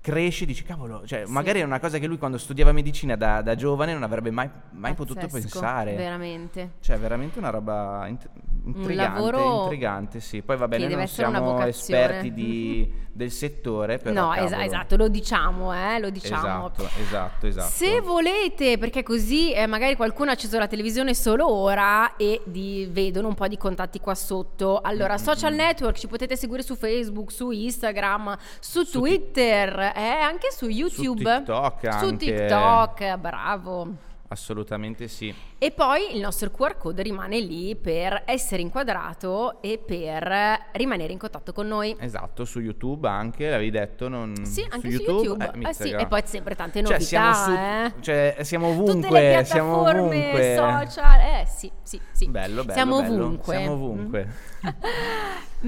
cresci 0.08 0.46
dici 0.46 0.62
cavolo 0.64 1.02
cioè 1.06 1.24
Sì. 1.26 1.32
magari 1.32 1.60
è 1.60 1.64
una 1.64 1.80
cosa 1.80 1.98
che 1.98 2.06
lui 2.06 2.16
quando 2.18 2.38
studiava 2.38 2.72
medicina 2.72 3.14
da, 3.16 3.42
da 3.42 3.54
giovane 3.54 3.92
non 3.92 4.02
avrebbe 4.02 4.30
mai, 4.30 4.48
mai 4.70 4.94
potuto 4.94 5.26
pensare 5.30 5.94
Veramente. 5.94 6.72
cioè 6.80 6.96
veramente 6.98 7.38
una 7.38 7.50
roba 7.50 8.06
int- 8.06 8.28
intrigante 8.64 8.94
lavoro 8.94 9.62
intrigante 9.62 10.20
sì 10.20 10.42
poi 10.42 10.56
noi 10.58 10.68
deve 10.68 10.94
non 10.94 11.06
siamo 11.06 11.60
esperti 11.64 12.32
di- 12.32 13.06
del 13.18 13.30
settore 13.32 13.98
però 13.98 14.26
no, 14.28 14.34
es- 14.34 14.52
esatto, 14.52 14.94
lo 14.96 15.08
diciamo, 15.08 15.74
eh, 15.74 15.98
lo 15.98 16.08
diciamo. 16.08 16.68
esatto 16.72 16.88
esatto 17.00 17.46
esatto 17.48 17.68
Se 17.70 18.00
volete, 18.00 18.78
perché 18.78 19.02
così 19.02 19.52
eh, 19.52 19.66
magari 19.66 19.96
qualcuno 19.96 20.30
ha 20.30 20.34
acceso 20.34 20.56
la 20.56 20.68
televisione 20.68 21.14
solo 21.14 21.50
ora 21.52 22.14
e 22.16 22.40
di- 22.44 22.88
vedono 22.88 23.26
un 23.26 23.34
po' 23.34 23.48
di 23.48 23.56
contatti 23.56 23.98
qua 23.98 24.14
sotto. 24.14 24.80
Allora, 24.80 25.14
Mm-mm. 25.14 25.24
social 25.24 25.52
network 25.52 25.96
ci 25.96 26.06
potete 26.06 26.36
seguire 26.36 26.62
su 26.62 26.76
Facebook, 26.76 27.32
su 27.32 27.50
Instagram, 27.50 28.36
su, 28.60 28.84
Su 28.84 28.98
Twitter, 29.00 29.92
eh, 29.98 30.20
anche 30.20 30.50
su 30.52 30.66
YouTube. 30.68 31.22
TikTok 31.38 31.80
Su 31.98 32.04
anche. 32.06 32.16
TikTok, 32.34 33.16
bravo. 33.16 33.88
assolutamente 34.30 35.08
sì 35.08 35.34
E 35.58 35.70
poi 35.70 36.14
il 36.14 36.20
nostro 36.20 36.50
QR 36.50 36.76
code 36.76 37.02
rimane 37.02 37.40
lì 37.40 37.74
per 37.74 38.22
essere 38.26 38.60
inquadrato 38.62 39.60
e 39.62 39.78
per 39.84 40.68
rimanere 40.72 41.12
in 41.12 41.18
contatto 41.18 41.52
con 41.54 41.66
noi. 41.66 41.96
Esatto, 41.98 42.44
su 42.44 42.60
YouTube 42.60 43.08
anche, 43.08 43.48
l'avevi 43.48 43.70
detto, 43.70 44.08
non... 44.08 44.34
Sì, 44.44 44.64
anche 44.68 44.90
su 44.92 45.02
YouTube. 45.02 45.50
Eh, 45.54 45.68
Eh 45.68 45.72
sì, 45.72 45.90
e 45.90 46.06
poi 46.06 46.20
sempre 46.26 46.54
tante 46.54 46.80
Cioè, 46.84 46.92
novità, 46.92 47.04
siamo, 47.04 47.34
su- 47.34 47.50
eh. 47.52 47.92
cioè, 48.00 48.36
siamo 48.42 48.68
Tutte 48.76 48.90
ovunque, 48.90 49.20
le 49.20 49.44
siamo 49.46 49.82
piattaforme 49.82 50.18
ovunque. 50.20 50.54
social, 50.56 51.20
eh 51.20 51.46
sì, 51.46 51.72
sì, 51.82 52.00
sì. 52.12 52.28
Bello, 52.28 52.60
bello, 52.62 52.72
Siamo 52.74 53.00
bello. 53.00 53.24
ovunque. 53.24 53.56
Siamo 53.56 53.72
ovunque. 53.72 54.24
Mm, 54.26 54.30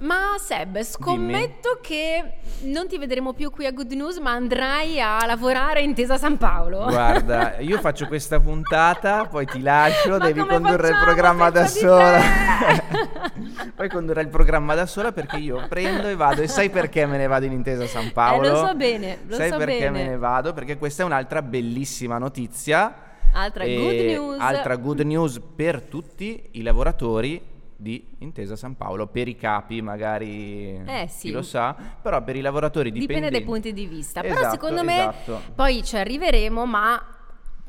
ma 0.00 0.36
Seb, 0.38 0.82
scommetto 0.82 1.78
che 1.80 2.38
non 2.62 2.88
ti 2.88 2.98
vedremo 2.98 3.32
più 3.32 3.50
qui 3.50 3.66
a 3.66 3.72
Good 3.72 3.92
News, 3.92 4.18
ma 4.18 4.32
andrai 4.32 5.00
a 5.00 5.24
lavorare 5.26 5.80
in 5.82 5.94
Tesa 5.94 6.16
San 6.16 6.36
Paolo. 6.36 6.84
Guarda, 6.84 7.58
io 7.58 7.78
faccio 7.78 8.06
questa 8.06 8.40
puntata, 8.40 9.26
poi 9.26 9.46
ti 9.46 9.60
lascio, 9.60 10.10
Ma 10.10 10.18
devi 10.18 10.40
condurre 10.40 10.88
il 10.88 10.98
programma 11.02 11.50
da 11.50 11.66
sola. 11.66 12.20
poi 13.74 13.88
condurrai 13.88 14.24
il 14.24 14.30
programma 14.30 14.74
da 14.74 14.86
sola 14.86 15.12
perché 15.12 15.36
io 15.36 15.66
prendo 15.68 16.08
e 16.08 16.16
vado. 16.16 16.42
E 16.42 16.48
sai 16.48 16.70
perché 16.70 17.06
me 17.06 17.16
ne 17.16 17.26
vado 17.26 17.44
in 17.46 17.52
Intesa 17.52 17.86
San 17.86 18.12
Paolo? 18.12 18.46
Eh, 18.46 18.50
lo 18.50 18.66
so 18.66 18.74
bene, 18.74 19.18
lo 19.26 19.36
sai 19.36 19.50
so 19.50 19.56
perché 19.56 19.90
bene. 19.90 19.90
me 19.90 20.08
ne 20.08 20.16
vado? 20.16 20.52
Perché 20.52 20.76
questa 20.76 21.02
è 21.02 21.06
un'altra 21.06 21.42
bellissima 21.42 22.18
notizia. 22.18 23.06
Altra 23.32 23.64
good 23.64 23.94
news. 23.94 24.40
Altra 24.40 24.76
good 24.76 25.00
news 25.00 25.40
per 25.54 25.82
tutti 25.82 26.48
i 26.52 26.62
lavoratori 26.62 27.56
di 27.80 28.16
Intesa 28.18 28.56
San 28.56 28.76
Paolo, 28.76 29.06
per 29.06 29.28
i 29.28 29.36
capi 29.36 29.80
magari 29.80 30.82
Eh, 30.84 31.06
sì. 31.08 31.28
chi 31.28 31.30
lo 31.30 31.42
sa, 31.42 31.76
però 32.02 32.20
per 32.24 32.34
i 32.34 32.40
lavoratori 32.40 32.90
Dipende 32.90 33.06
dipendenti 33.14 33.38
dai 33.38 33.46
punti 33.46 33.72
di 33.72 33.86
vista. 33.86 34.20
Però 34.20 34.34
Esatto, 34.34 34.50
secondo 34.50 34.82
me 34.82 34.98
esatto. 34.98 35.40
poi 35.54 35.84
ci 35.84 35.96
arriveremo, 35.96 36.66
ma 36.66 37.00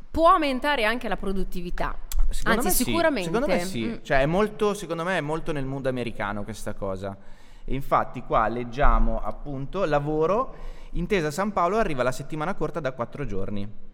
può 0.09 0.29
aumentare 0.29 0.83
anche 0.83 1.07
la 1.07 1.15
produttività. 1.15 1.95
Secondo 2.29 2.61
Anzi, 2.61 2.75
sì, 2.75 2.83
sicuramente. 2.85 3.31
Secondo 3.31 3.47
me 3.53 3.59
sì. 3.59 3.85
Mm. 3.85 3.93
Cioè, 4.01 4.21
è 4.21 4.25
molto, 4.25 4.73
secondo 4.73 5.03
me 5.03 5.17
è 5.17 5.21
molto 5.21 5.51
nel 5.51 5.65
mood 5.65 5.85
americano 5.85 6.43
questa 6.43 6.73
cosa. 6.73 7.15
E 7.63 7.73
infatti 7.75 8.23
qua 8.23 8.47
leggiamo 8.47 9.21
appunto 9.21 9.85
lavoro, 9.85 10.55
Intesa 10.93 11.29
San 11.29 11.53
Paolo 11.53 11.77
arriva 11.77 12.01
la 12.01 12.11
settimana 12.11 12.55
corta 12.55 12.79
da 12.79 12.93
quattro 12.93 13.25
giorni. 13.25 13.88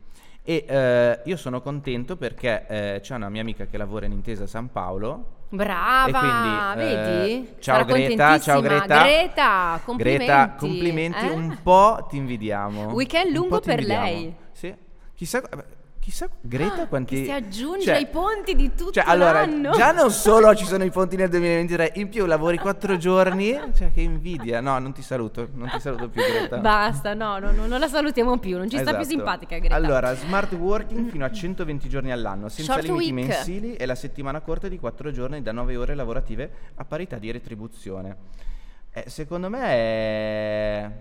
E 0.48 0.64
eh, 0.68 1.22
io 1.26 1.38
sono 1.38 1.60
contento 1.60 2.18
perché 2.18 2.66
eh, 2.68 3.00
c'è 3.02 3.16
una 3.16 3.30
mia 3.30 3.42
amica 3.42 3.66
che 3.66 3.78
lavora 3.78 4.06
in 4.06 4.12
Intesa 4.12 4.46
San 4.46 4.72
Paolo. 4.72 5.34
Brava, 5.50 6.74
quindi, 6.76 6.84
eh, 6.84 6.96
vedi? 6.96 7.48
ciao 7.60 7.78
Sarà 7.80 7.98
Greta, 7.98 8.40
ciao. 8.40 8.62
Greta. 8.62 9.04
Greta, 9.04 9.82
complimenti. 9.84 10.26
Greta, 10.26 10.56
complimenti, 10.56 11.26
eh? 11.26 11.30
un 11.32 11.58
po' 11.64 12.06
ti 12.08 12.18
invidiamo. 12.18 12.92
Weekend 12.94 13.34
lungo 13.34 13.60
per 13.60 13.80
invidiamo. 13.80 14.04
lei. 14.06 14.36
Sì. 14.52 14.76
Chissà, 15.16 15.42
chissà 16.06 16.30
Greta 16.40 16.86
quanti... 16.86 17.16
Che 17.16 17.24
si 17.24 17.32
aggiunge 17.32 17.86
cioè- 17.86 17.96
ai 17.96 18.06
ponti 18.06 18.54
di 18.54 18.70
tutto 18.76 18.92
cioè, 18.92 19.06
allora, 19.08 19.44
l'anno. 19.44 19.72
già 19.72 19.92
non 19.92 20.12
solo 20.12 20.54
ci 20.56 20.64
sono 20.64 20.84
i 20.84 20.92
ponti 20.92 21.16
nel 21.16 21.30
2023, 21.30 21.94
in 21.96 22.10
più 22.10 22.28
lavori 22.28 22.60
quattro 22.60 22.96
giorni, 22.98 23.60
cioè 23.76 23.92
che 23.92 24.02
invidia. 24.02 24.62
No, 24.62 24.78
non 24.78 24.94
ti 24.94 25.02
saluto, 25.02 25.48
non 25.54 25.68
ti 25.68 25.80
saluto 25.80 26.08
più 26.10 26.22
Greta. 26.22 26.58
Basta, 26.60 27.16
no, 27.16 27.40
no, 27.40 27.50
no, 27.52 27.66
non 27.66 27.80
la 27.80 27.88
salutiamo 27.88 28.38
più, 28.38 28.56
non 28.56 28.70
ci 28.70 28.78
sta 28.78 28.92
più 28.92 29.00
Esatto. 29.00 29.16
simpatica 29.16 29.58
Greta. 29.58 29.74
Allora, 29.74 30.14
smart 30.14 30.54
working 30.54 31.10
fino 31.10 31.26
a 31.26 31.32
120 31.32 31.90
giorni 31.90 32.12
all'anno, 32.12 32.50
senza 32.50 32.74
Short 32.74 32.86
limiti 32.86 33.12
week. 33.12 33.28
mensili 33.28 33.76
e 33.76 33.86
la 33.88 33.96
settimana 33.96 34.42
corta 34.42 34.68
di 34.68 34.78
4 34.78 35.10
giorni 35.10 35.42
da 35.42 35.54
9 35.54 35.76
ore 35.76 35.96
lavorative 35.96 36.52
a 36.76 36.86
parità 36.86 37.18
di 37.18 37.32
retribuzione. 37.32 38.16
Eh, 38.94 39.06
secondo 39.08 39.50
me 39.50 39.60
è... 39.64 40.92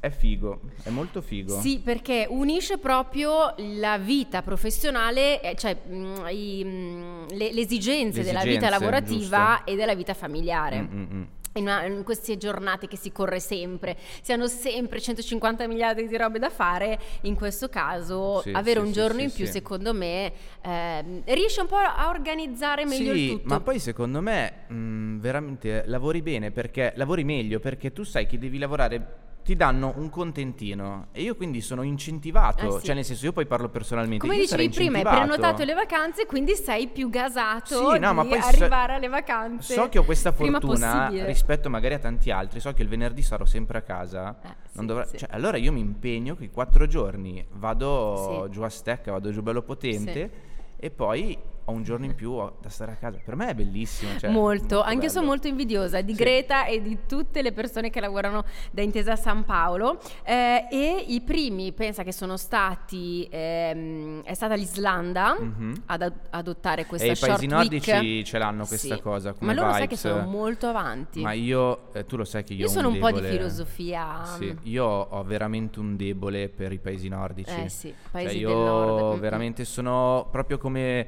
è 0.00 0.10
figo, 0.10 0.60
è 0.82 0.90
molto 0.90 1.20
figo. 1.22 1.60
Sì, 1.60 1.80
perché 1.82 2.26
unisce 2.28 2.78
proprio 2.78 3.54
la 3.56 3.96
vita 3.98 4.42
professionale, 4.42 5.40
eh, 5.40 5.54
cioè 5.56 5.74
mh, 5.86 6.26
i, 6.30 6.64
mh, 6.64 7.26
le, 7.34 7.52
le 7.52 7.60
esigenze 7.60 8.18
Le 8.18 8.24
della 8.24 8.42
vita 8.42 8.66
esigenze, 8.66 8.70
lavorativa 8.70 9.54
giusto. 9.56 9.70
e 9.70 9.76
della 9.76 9.94
vita 9.94 10.12
familiare. 10.14 10.80
Mm, 10.82 10.86
mm, 10.94 11.06
mm. 11.14 11.22
In, 11.56 11.62
una- 11.62 11.84
in 11.84 12.02
queste 12.02 12.36
giornate 12.36 12.88
che 12.88 12.96
si 12.96 13.12
corre 13.12 13.38
sempre, 13.38 13.96
si 14.22 14.32
hanno 14.32 14.48
sempre 14.48 15.00
150 15.00 15.68
miliardi 15.68 16.08
di 16.08 16.16
robe 16.16 16.40
da 16.40 16.50
fare, 16.50 16.98
in 17.22 17.36
questo 17.36 17.68
caso 17.68 18.40
Sì, 18.40 18.50
avere 18.50 18.80
sì, 18.80 18.86
un 18.86 18.92
giorno 18.92 19.18
sì, 19.20 19.24
in 19.24 19.32
più 19.32 19.46
secondo 19.46 19.94
me 19.94 20.32
ehm, 20.62 21.22
riesce 21.26 21.60
un 21.60 21.68
po' 21.68 21.76
a 21.76 22.08
organizzare 22.08 22.84
meglio 22.84 23.14
sì, 23.14 23.20
il 23.20 23.30
tutto. 23.36 23.48
ma 23.48 23.60
poi 23.60 23.78
secondo 23.78 24.20
me 24.20 24.64
mh, 24.66 25.18
veramente 25.20 25.84
lavori 25.86 26.22
bene 26.22 26.50
perché 26.50 26.92
lavori 26.96 27.22
meglio 27.22 27.60
perché 27.60 27.92
tu 27.92 28.02
sai 28.02 28.26
che 28.26 28.36
devi 28.36 28.58
lavorare 28.58 29.06
ti 29.44 29.54
danno 29.56 29.92
un 29.96 30.08
contentino 30.08 31.08
e 31.12 31.20
io 31.20 31.36
quindi 31.36 31.60
sono 31.60 31.82
incentivato, 31.82 32.76
Eh 32.76 32.80
sì. 32.80 32.86
cioè 32.86 32.94
nel 32.94 33.04
senso 33.04 33.26
io 33.26 33.32
poi 33.32 33.44
parlo 33.44 33.68
personalmente, 33.68 34.26
Come 34.26 34.38
dicevi 34.40 34.70
prima, 34.70 34.98
hai 34.98 35.04
prenotato 35.04 35.64
le 35.64 35.74
vacanze, 35.74 36.24
quindi 36.24 36.54
sei 36.54 36.88
più 36.88 37.10
gasato 37.10 37.90
Sì, 37.92 37.98
no, 37.98 38.14
ma 38.14 38.24
poi 38.24 38.40
so- 38.40 38.48
arrivare 38.48 38.94
alle 38.94 39.08
vacanze. 39.08 39.74
So 39.74 39.88
che 39.90 39.98
ho 39.98 40.04
questa 40.04 40.32
fortuna 40.32 41.08
rispetto 41.26 41.68
magari 41.68 41.92
a 41.94 41.98
tanti 41.98 42.30
altri, 42.30 42.58
so 42.58 42.72
che 42.72 42.80
il 42.82 42.88
venerdì 42.88 43.20
sarò 43.20 43.44
sempre 43.44 43.76
a 43.78 43.82
casa. 43.82 44.34
Eh, 44.42 44.46
non 44.46 44.56
sì, 44.80 44.86
dovrà- 44.86 45.04
sì. 45.04 45.18
cioè, 45.18 45.28
allora 45.32 45.58
io 45.58 45.72
mi 45.72 45.80
impegno 45.80 46.34
che 46.36 46.44
i 46.44 46.50
quattro 46.50 46.86
giorni 46.86 47.44
vado 47.52 48.48
giù 48.50 48.62
a 48.62 48.70
stecca, 48.70 49.12
vado 49.12 49.30
giù 49.30 49.42
bello 49.42 49.60
potente 49.62 50.30
e 50.78 50.90
poi 50.90 51.36
ho 51.66 51.72
un 51.72 51.82
giorno 51.82 52.04
in 52.04 52.14
più 52.14 52.34
da 52.60 52.68
stare 52.68 52.92
a 52.92 52.96
casa. 52.96 53.18
Per 53.24 53.34
me 53.36 53.48
è 53.48 53.54
bellissimo. 53.54 54.16
Cioè, 54.18 54.30
molto, 54.30 54.82
anche 54.82 55.06
io 55.06 55.10
sono 55.10 55.26
molto 55.26 55.46
invidiosa 55.48 56.00
di 56.00 56.12
Sì. 56.14 56.18
Greta 56.22 56.66
e 56.66 56.82
di 56.82 56.98
tutte 57.08 57.42
le 57.42 57.52
persone 57.52 57.90
che 57.90 58.00
lavorano 58.00 58.44
da 58.70 58.82
Intesa 58.82 59.16
San 59.16 59.44
Paolo. 59.44 59.98
Eh, 60.24 60.66
e 60.70 61.04
i 61.08 61.20
primi, 61.22 61.72
pensa 61.72 62.02
che 62.02 62.12
sono 62.12 62.36
stati, 62.36 63.26
ehm, 63.30 64.22
è 64.22 64.34
stata 64.34 64.54
l'Islanda 64.54 65.36
Mhm. 65.38 65.82
ad 65.86 66.02
ad 66.04 66.12
adottare 66.30 66.84
questa 66.86 67.06
E 67.06 67.12
i 67.12 67.16
paesi 67.18 67.46
nordici 67.46 67.90
week. 67.90 68.26
ce 68.26 68.36
l'hanno 68.38 68.66
questa 68.66 68.96
Sì. 68.96 69.00
cosa. 69.00 69.34
Ma 69.38 69.52
loro 69.54 69.70
sai 69.70 69.80
che 69.88 69.96
vibes. 69.96 70.00
sono 70.00 70.26
molto 70.26 70.66
avanti. 70.66 71.20
Ma 71.22 71.32
io, 71.32 71.92
eh, 71.94 72.04
tu 72.04 72.16
lo 72.16 72.24
sai 72.24 72.44
che 72.44 72.52
io, 72.52 72.60
io 72.60 72.66
ho 72.66 72.68
sono 72.68 72.88
un 72.88 72.98
po' 72.98 73.06
di 73.08 73.20
debole- 73.20 73.30
filosofia. 73.36 74.22
Sì, 74.24 74.54
io 74.64 74.84
ho 74.84 75.22
veramente 75.24 75.78
un 75.80 75.96
debole 75.96 76.48
per 76.50 76.72
i 76.72 76.78
paesi 76.78 77.08
nordici. 77.08 77.54
Eh 77.58 77.68
sì, 77.70 77.88
Cioè, 77.88 78.10
paesi 78.10 78.38
io 78.38 78.48
del 78.48 78.56
nord. 78.56 79.16
Mm, 79.16 79.20
veramente 79.20 79.64
sono 79.64 80.28
proprio 80.30 80.58
come, 80.58 81.06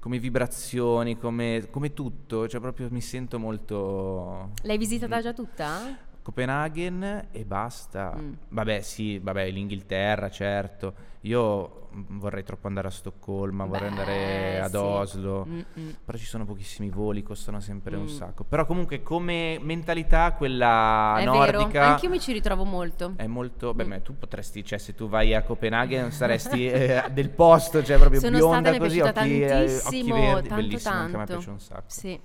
come 0.00 0.18
vibrazioni, 0.18 1.18
come, 1.18 1.68
come 1.70 1.92
tutto, 1.92 2.48
cioè 2.48 2.60
proprio 2.60 2.88
mi 2.90 3.02
sento 3.02 3.38
molto... 3.38 4.52
L'hai 4.62 4.78
visitata 4.78 5.20
già 5.20 5.34
tutta? 5.34 6.08
Copenaghen 6.34 7.26
e 7.32 7.44
basta. 7.44 8.14
Mm. 8.16 8.32
Vabbè, 8.50 8.80
sì, 8.82 9.18
vabbè, 9.18 9.50
l'Inghilterra, 9.50 10.30
certo. 10.30 11.08
Io 11.22 11.88
vorrei 12.10 12.44
troppo 12.44 12.68
andare 12.68 12.86
a 12.86 12.90
Stoccolma, 12.92 13.64
vorrei 13.64 13.88
Beh, 13.90 13.96
andare 13.98 14.60
ad 14.60 14.70
sì. 14.70 14.76
Oslo. 14.76 15.44
Mm-mm. 15.48 15.96
Però 16.04 16.16
ci 16.16 16.24
sono 16.24 16.44
pochissimi 16.46 16.88
voli, 16.88 17.22
costano 17.24 17.58
sempre 17.58 17.96
un 17.96 18.04
Mm. 18.04 18.06
sacco. 18.06 18.44
Però 18.44 18.64
comunque 18.64 19.02
come 19.02 19.58
mentalità 19.60 20.32
quella 20.32 21.16
è 21.18 21.24
nordica 21.24 21.66
vero, 21.68 21.84
anch'io 21.84 22.08
mi 22.10 22.20
ci 22.20 22.32
ritrovo 22.32 22.64
molto. 22.64 23.14
è 23.16 23.26
molto... 23.26 23.74
Beh, 23.74 23.84
Mm. 23.84 23.88
ma 23.88 23.98
tu 24.00 24.16
potresti, 24.16 24.64
cioè 24.64 24.78
se 24.78 24.94
tu 24.94 25.08
vai 25.08 25.34
a 25.34 25.42
Copenaghen 25.42 26.12
saresti 26.12 26.68
eh, 26.68 27.04
del 27.12 27.30
posto, 27.30 27.82
cioè 27.82 27.98
proprio 27.98 28.20
Sono 28.20 28.36
bionda 28.36 28.58
stata, 28.60 28.70
mi 28.70 28.76
è 28.76 28.78
così, 28.78 28.96
piaciuta 29.00 29.20
occhi, 29.20 29.40
eh, 29.40 29.46
occhi 29.64 29.82
tantissimo, 29.82 30.14
verdi, 30.14 30.48
tanto 30.48 30.54
bellissimo, 30.54 30.94
anche 30.94 31.04
a 31.16 31.18
me 31.18 31.26
tanto. 31.26 31.32
piace 31.34 31.50
un 31.50 31.60
sacco. 31.60 31.82
Sì. 31.88 32.20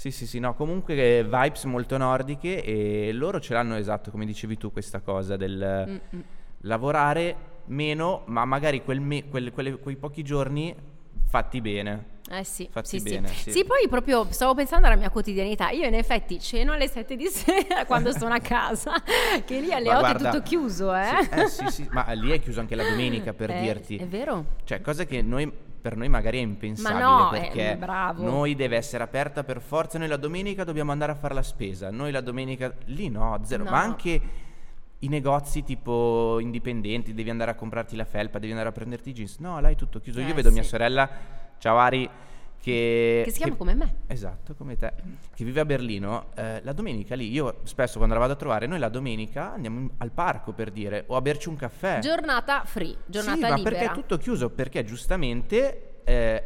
Sì, 0.00 0.10
sì, 0.10 0.26
sì, 0.26 0.38
no, 0.38 0.54
comunque 0.54 1.22
vibes 1.24 1.64
molto 1.64 1.98
nordiche 1.98 2.64
e 2.64 3.12
loro 3.12 3.38
ce 3.38 3.52
l'hanno 3.52 3.76
esatto, 3.76 4.10
come 4.10 4.24
dicevi 4.24 4.56
tu, 4.56 4.72
questa 4.72 5.00
cosa 5.00 5.36
del 5.36 5.84
Mm-mm. 5.86 6.24
lavorare 6.62 7.36
meno, 7.66 8.22
ma 8.24 8.46
magari 8.46 8.82
quel 8.82 8.98
me- 8.98 9.28
quel- 9.28 9.52
quelle- 9.52 9.78
quei 9.78 9.96
pochi 9.96 10.22
giorni 10.22 10.74
fatti 11.26 11.60
bene. 11.60 12.18
Eh 12.30 12.44
sì, 12.44 12.66
Fatti 12.72 12.98
sì, 12.98 13.10
bene, 13.10 13.28
sì. 13.28 13.52
sì. 13.52 13.64
poi 13.66 13.88
proprio 13.90 14.26
stavo 14.30 14.54
pensando 14.54 14.86
alla 14.86 14.96
mia 14.96 15.10
quotidianità. 15.10 15.68
Io 15.68 15.84
in 15.86 15.92
effetti 15.94 16.40
ceno 16.40 16.72
alle 16.72 16.88
7 16.88 17.14
di 17.14 17.26
sera 17.28 17.84
quando 17.84 18.10
sono 18.16 18.32
a 18.32 18.38
casa, 18.40 18.92
che 19.44 19.60
lì 19.60 19.70
alle 19.70 19.88
Ma 19.88 19.98
8 19.98 20.00
guarda, 20.00 20.28
è 20.28 20.32
tutto 20.32 20.42
chiuso, 20.44 20.94
eh? 20.94 21.28
Sì, 21.30 21.40
eh, 21.40 21.46
sì, 21.48 21.66
sì, 21.82 21.88
ma 21.90 22.10
lì 22.12 22.30
è 22.30 22.40
chiuso 22.40 22.60
anche 22.60 22.74
la 22.74 22.84
domenica 22.88 23.34
per 23.34 23.50
Eh, 23.52 23.60
dirti. 23.60 23.96
È 23.96 24.06
vero. 24.06 24.46
Cioè, 24.64 24.80
cosa 24.80 25.04
che 25.04 25.20
noi, 25.20 25.52
per 25.80 25.96
noi 25.96 26.08
magari 26.08 26.38
è 26.38 26.42
impensabile 26.42 27.02
no, 27.02 27.32
eh, 27.34 27.40
perché 27.40 27.76
bravo. 27.76 28.22
noi 28.22 28.54
deve 28.54 28.76
essere 28.76 29.02
aperta 29.02 29.42
per 29.44 29.60
forza, 29.60 29.98
noi 29.98 30.08
la 30.08 30.16
domenica 30.16 30.64
dobbiamo 30.64 30.92
andare 30.92 31.12
a 31.12 31.14
fare 31.14 31.34
la 31.34 31.42
spesa, 31.42 31.90
noi 31.90 32.12
la 32.12 32.20
domenica 32.20 32.72
lì 32.86 33.08
no, 33.08 33.40
zero, 33.44 33.64
No. 33.64 33.70
ma 33.70 33.80
anche 33.80 34.20
i 35.02 35.08
negozi 35.08 35.64
tipo 35.64 36.38
indipendenti, 36.40 37.14
devi 37.14 37.30
andare 37.30 37.50
a 37.52 37.54
comprarti 37.54 37.96
la 37.96 38.04
felpa, 38.04 38.38
devi 38.38 38.52
andare 38.52 38.68
a 38.68 38.72
prenderti 38.72 39.10
i 39.10 39.12
jeans. 39.14 39.38
No, 39.38 39.58
là 39.58 39.70
è 39.70 39.74
tutto 39.74 39.98
chiuso. 39.98 40.20
Io 40.20 40.28
Eh, 40.28 40.34
vedo 40.34 40.50
mia 40.50 40.62
sì. 40.62 40.68
sorella, 40.68 41.08
ciao 41.58 41.78
Ari, 41.78 42.08
che 42.60 43.22
Che 43.24 43.30
si 43.30 43.38
chiama 43.38 43.56
come 43.56 43.74
me. 43.74 43.94
Esatto, 44.06 44.54
come 44.54 44.76
te, 44.76 44.92
che 45.34 45.44
vive 45.44 45.60
a 45.60 45.64
Berlino, 45.64 46.26
eh, 46.34 46.60
la 46.62 46.72
domenica 46.72 47.14
lì, 47.14 47.30
io 47.30 47.60
spesso 47.64 47.96
quando 47.96 48.14
la 48.14 48.20
vado 48.20 48.34
a 48.34 48.36
trovare, 48.36 48.66
noi 48.66 48.78
la 48.78 48.88
domenica 48.88 49.52
andiamo 49.52 49.90
al 49.98 50.10
parco 50.10 50.52
per 50.52 50.70
dire, 50.70 51.04
o 51.08 51.16
a 51.16 51.20
berci 51.20 51.48
un 51.48 51.56
caffè. 51.56 51.98
Giornata 52.00 52.64
free, 52.64 52.96
giornata 53.06 53.36
sì, 53.36 53.42
ma 53.42 53.56
libera. 53.56 53.76
perché 53.76 53.92
è 53.92 53.94
tutto 53.94 54.18
chiuso? 54.18 54.50
Perché 54.50 54.84
giustamente 54.84 56.02
eh, 56.04 56.42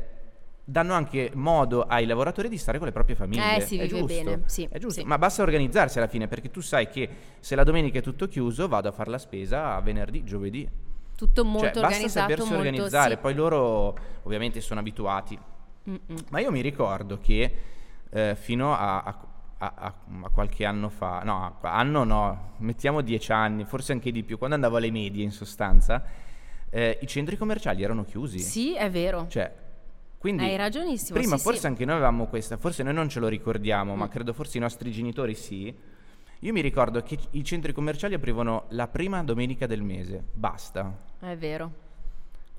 danno 0.64 0.94
anche 0.94 1.30
modo 1.34 1.82
ai 1.82 2.06
lavoratori 2.06 2.48
di 2.48 2.58
stare 2.58 2.78
con 2.78 2.86
le 2.86 2.92
proprie 2.92 3.16
famiglie. 3.16 3.56
Eh, 3.56 3.60
si 3.60 3.76
è 3.76 3.82
vive 3.86 3.98
giusto, 3.98 4.06
bene, 4.06 4.42
sì, 4.46 4.68
è 4.70 4.78
giusto. 4.78 5.00
sì. 5.00 5.06
Ma 5.06 5.18
basta 5.18 5.42
organizzarsi 5.42 5.98
alla 5.98 6.08
fine, 6.08 6.28
perché 6.28 6.50
tu 6.50 6.60
sai 6.60 6.88
che 6.88 7.08
se 7.40 7.54
la 7.54 7.64
domenica 7.64 7.98
è 7.98 8.02
tutto 8.02 8.28
chiuso, 8.28 8.68
vado 8.68 8.88
a 8.88 8.92
fare 8.92 9.10
la 9.10 9.18
spesa 9.18 9.78
venerdì, 9.80 10.24
giovedì. 10.24 10.68
Tutto 11.16 11.44
molto 11.44 11.66
cioè, 11.66 11.72
basta 11.74 11.86
organizzato, 11.86 12.30
sapersi 12.30 12.52
molto 12.52 12.68
organizzare, 12.68 13.14
sì. 13.14 13.20
poi 13.20 13.34
loro 13.34 13.96
ovviamente 14.22 14.60
sono 14.60 14.80
abituati. 14.80 15.38
Mm-mm. 15.88 16.24
Ma 16.30 16.40
io 16.40 16.50
mi 16.50 16.60
ricordo 16.60 17.18
che 17.20 17.54
eh, 18.10 18.36
fino 18.36 18.72
a, 18.74 19.02
a- 19.02 19.26
a- 19.58 19.72
a- 19.76 20.28
qualche 20.30 20.64
anno 20.64 20.88
fa, 20.88 21.20
no, 21.22 21.58
anno 21.62 22.04
no, 22.04 22.52
mettiamo 22.58 23.00
dieci 23.00 23.32
anni, 23.32 23.64
forse 23.64 23.92
anche 23.92 24.10
di 24.10 24.22
più, 24.22 24.36
quando 24.38 24.54
andavo 24.56 24.76
alle 24.76 24.90
medie 24.90 25.22
in 25.24 25.30
sostanza, 25.30 26.02
eh, 26.70 26.98
i 27.02 27.06
centri 27.06 27.36
commerciali 27.36 27.82
erano 27.82 28.04
chiusi. 28.04 28.38
Sì, 28.38 28.74
è 28.74 28.90
vero. 28.90 29.26
Cioè, 29.28 29.52
quindi 30.18 30.44
Hai 30.44 30.56
ragionissimo, 30.56 31.18
Prima 31.18 31.36
sì, 31.36 31.42
forse 31.42 31.60
sì. 31.60 31.66
anche 31.66 31.84
noi 31.84 31.96
avevamo 31.96 32.26
questa, 32.26 32.56
forse 32.56 32.82
noi 32.82 32.94
non 32.94 33.08
ce 33.08 33.20
lo 33.20 33.28
ricordiamo, 33.28 33.94
ma 33.94 34.06
Mm. 34.06 34.10
credo 34.10 34.32
forse 34.32 34.56
i 34.58 34.60
nostri 34.60 34.90
genitori 34.90 35.34
sì. 35.34 35.74
Io 36.40 36.52
mi 36.52 36.60
ricordo 36.60 37.02
che 37.02 37.18
i 37.30 37.44
centri 37.44 37.72
commerciali 37.72 38.14
aprivano 38.14 38.64
la 38.70 38.86
prima 38.88 39.22
domenica 39.22 39.66
del 39.66 39.82
mese, 39.82 40.22
basta. 40.32 40.94
È 41.20 41.36
vero. 41.36 41.72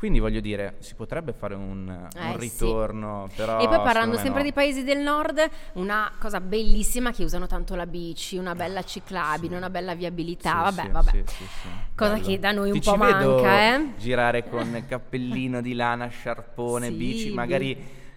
Quindi 0.05 0.21
voglio 0.21 0.39
dire, 0.39 0.75
si 0.81 0.93
potrebbe 0.93 1.33
fare 1.33 1.55
un, 1.55 1.89
Eh, 2.15 2.25
un 2.27 2.33
sì. 2.33 2.37
ritorno, 2.37 3.27
però... 3.35 3.59
e 3.59 3.67
poi 3.67 3.81
parlando 3.81 4.17
sempre 4.17 4.35
no. 4.37 4.41
dei 4.43 4.53
paesi 4.53 4.83
del 4.83 4.99
nord, 4.99 5.43
una 5.73 6.11
cosa 6.19 6.39
bellissima 6.39 7.11
che 7.11 7.23
usano 7.23 7.47
tanto 7.47 7.73
la 7.73 7.87
bici, 7.87 8.37
una 8.37 8.53
bella 8.53 8.83
ciclabile, 8.83 9.57
una 9.57 9.71
bella 9.71 9.95
viabilità, 9.95 10.51
Sì, 10.51 10.75
vabbè, 10.75 10.81
sì, 10.83 10.89
vabbè. 10.89 11.09
sì, 11.09 11.23
sì, 11.25 11.43
sì. 11.43 11.67
Cosa 11.95 12.13
Bello. 12.13 12.27
che 12.27 12.37
da 12.39 12.51
noi 12.51 12.69
un 12.69 12.79
Ti 12.79 12.87
po' 12.87 12.95
manca, 12.97 13.61
eh? 13.75 13.93
girare 13.97 14.47
con 14.47 14.83
cappellino 14.87 15.59
di 15.61 15.73
lana, 15.73 16.05
sciarpone, 16.07 16.89
Sì, 16.89 16.93
bici, 16.93 17.31
magari 17.33 17.75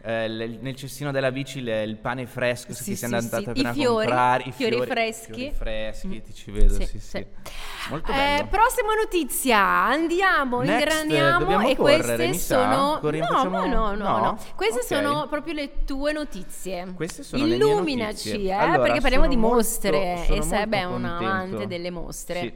eh, 0.09 0.27
l- 0.27 0.59
nel 0.63 0.75
cestino 0.75 1.13
della 1.13 1.31
bici 1.31 1.61
le- 1.61 1.83
il 1.83 1.97
pane 1.97 2.25
fresco 2.27 2.73
Sì, 2.73 2.79
che 2.79 2.97
sei 2.97 2.97
sì, 2.97 3.05
andata 3.05 3.39
sì. 3.41 3.45
appena 3.51 3.69
I 3.69 3.71
a 3.71 3.75
fiori, 3.75 4.07
comprare, 4.07 4.43
i 4.47 4.53
fiori 4.53 4.75
fiori, 4.77 4.91
freschi. 4.91 5.33
fiori 5.35 5.53
freschi, 5.55 6.07
Mm. 6.07 6.19
ti 6.21 6.33
ci 6.35 6.51
vedo, 6.51 6.75
Sì, 6.75 6.87
sì, 6.87 6.99
sì. 6.99 7.27
Molto 7.91 8.11
Eh, 8.13 8.15
bello. 8.15 8.47
prossima 8.49 8.95
notizia, 8.95 9.59
andiamo, 9.59 10.63
Next, 10.63 11.03
ingraniamo 11.05 11.69
e 11.69 11.77
correre, 11.77 12.29
queste 12.29 12.55
sono 12.55 12.99
Corriamo, 13.01 13.29
no, 13.31 13.37
facciamo- 13.37 13.67
no, 13.67 13.67
no, 13.67 13.95
no? 13.95 14.19
no. 14.19 14.39
Queste 14.57 14.79
Ok. 14.81 14.85
sono 14.87 15.27
proprio 15.29 15.53
le 15.55 15.85
tue 15.85 16.13
notizie. 16.13 16.91
Queste 16.95 17.23
sono 17.23 17.45
le 17.45 17.57
mie 17.57 17.67
Illuminaci, 17.67 18.31
notizie. 18.31 18.51
eh, 18.51 18.53
Allora, 18.55 18.81
perché 18.83 19.01
parliamo 19.03 19.27
di 19.27 19.37
molto- 19.37 19.57
mostre 19.57 20.27
e 20.27 20.27
è 20.27 20.67
molto 20.67 20.89
un 20.95 21.05
amante 21.05 21.67
delle 21.67 21.91
mostre. 21.91 22.41
Sì. 22.41 22.53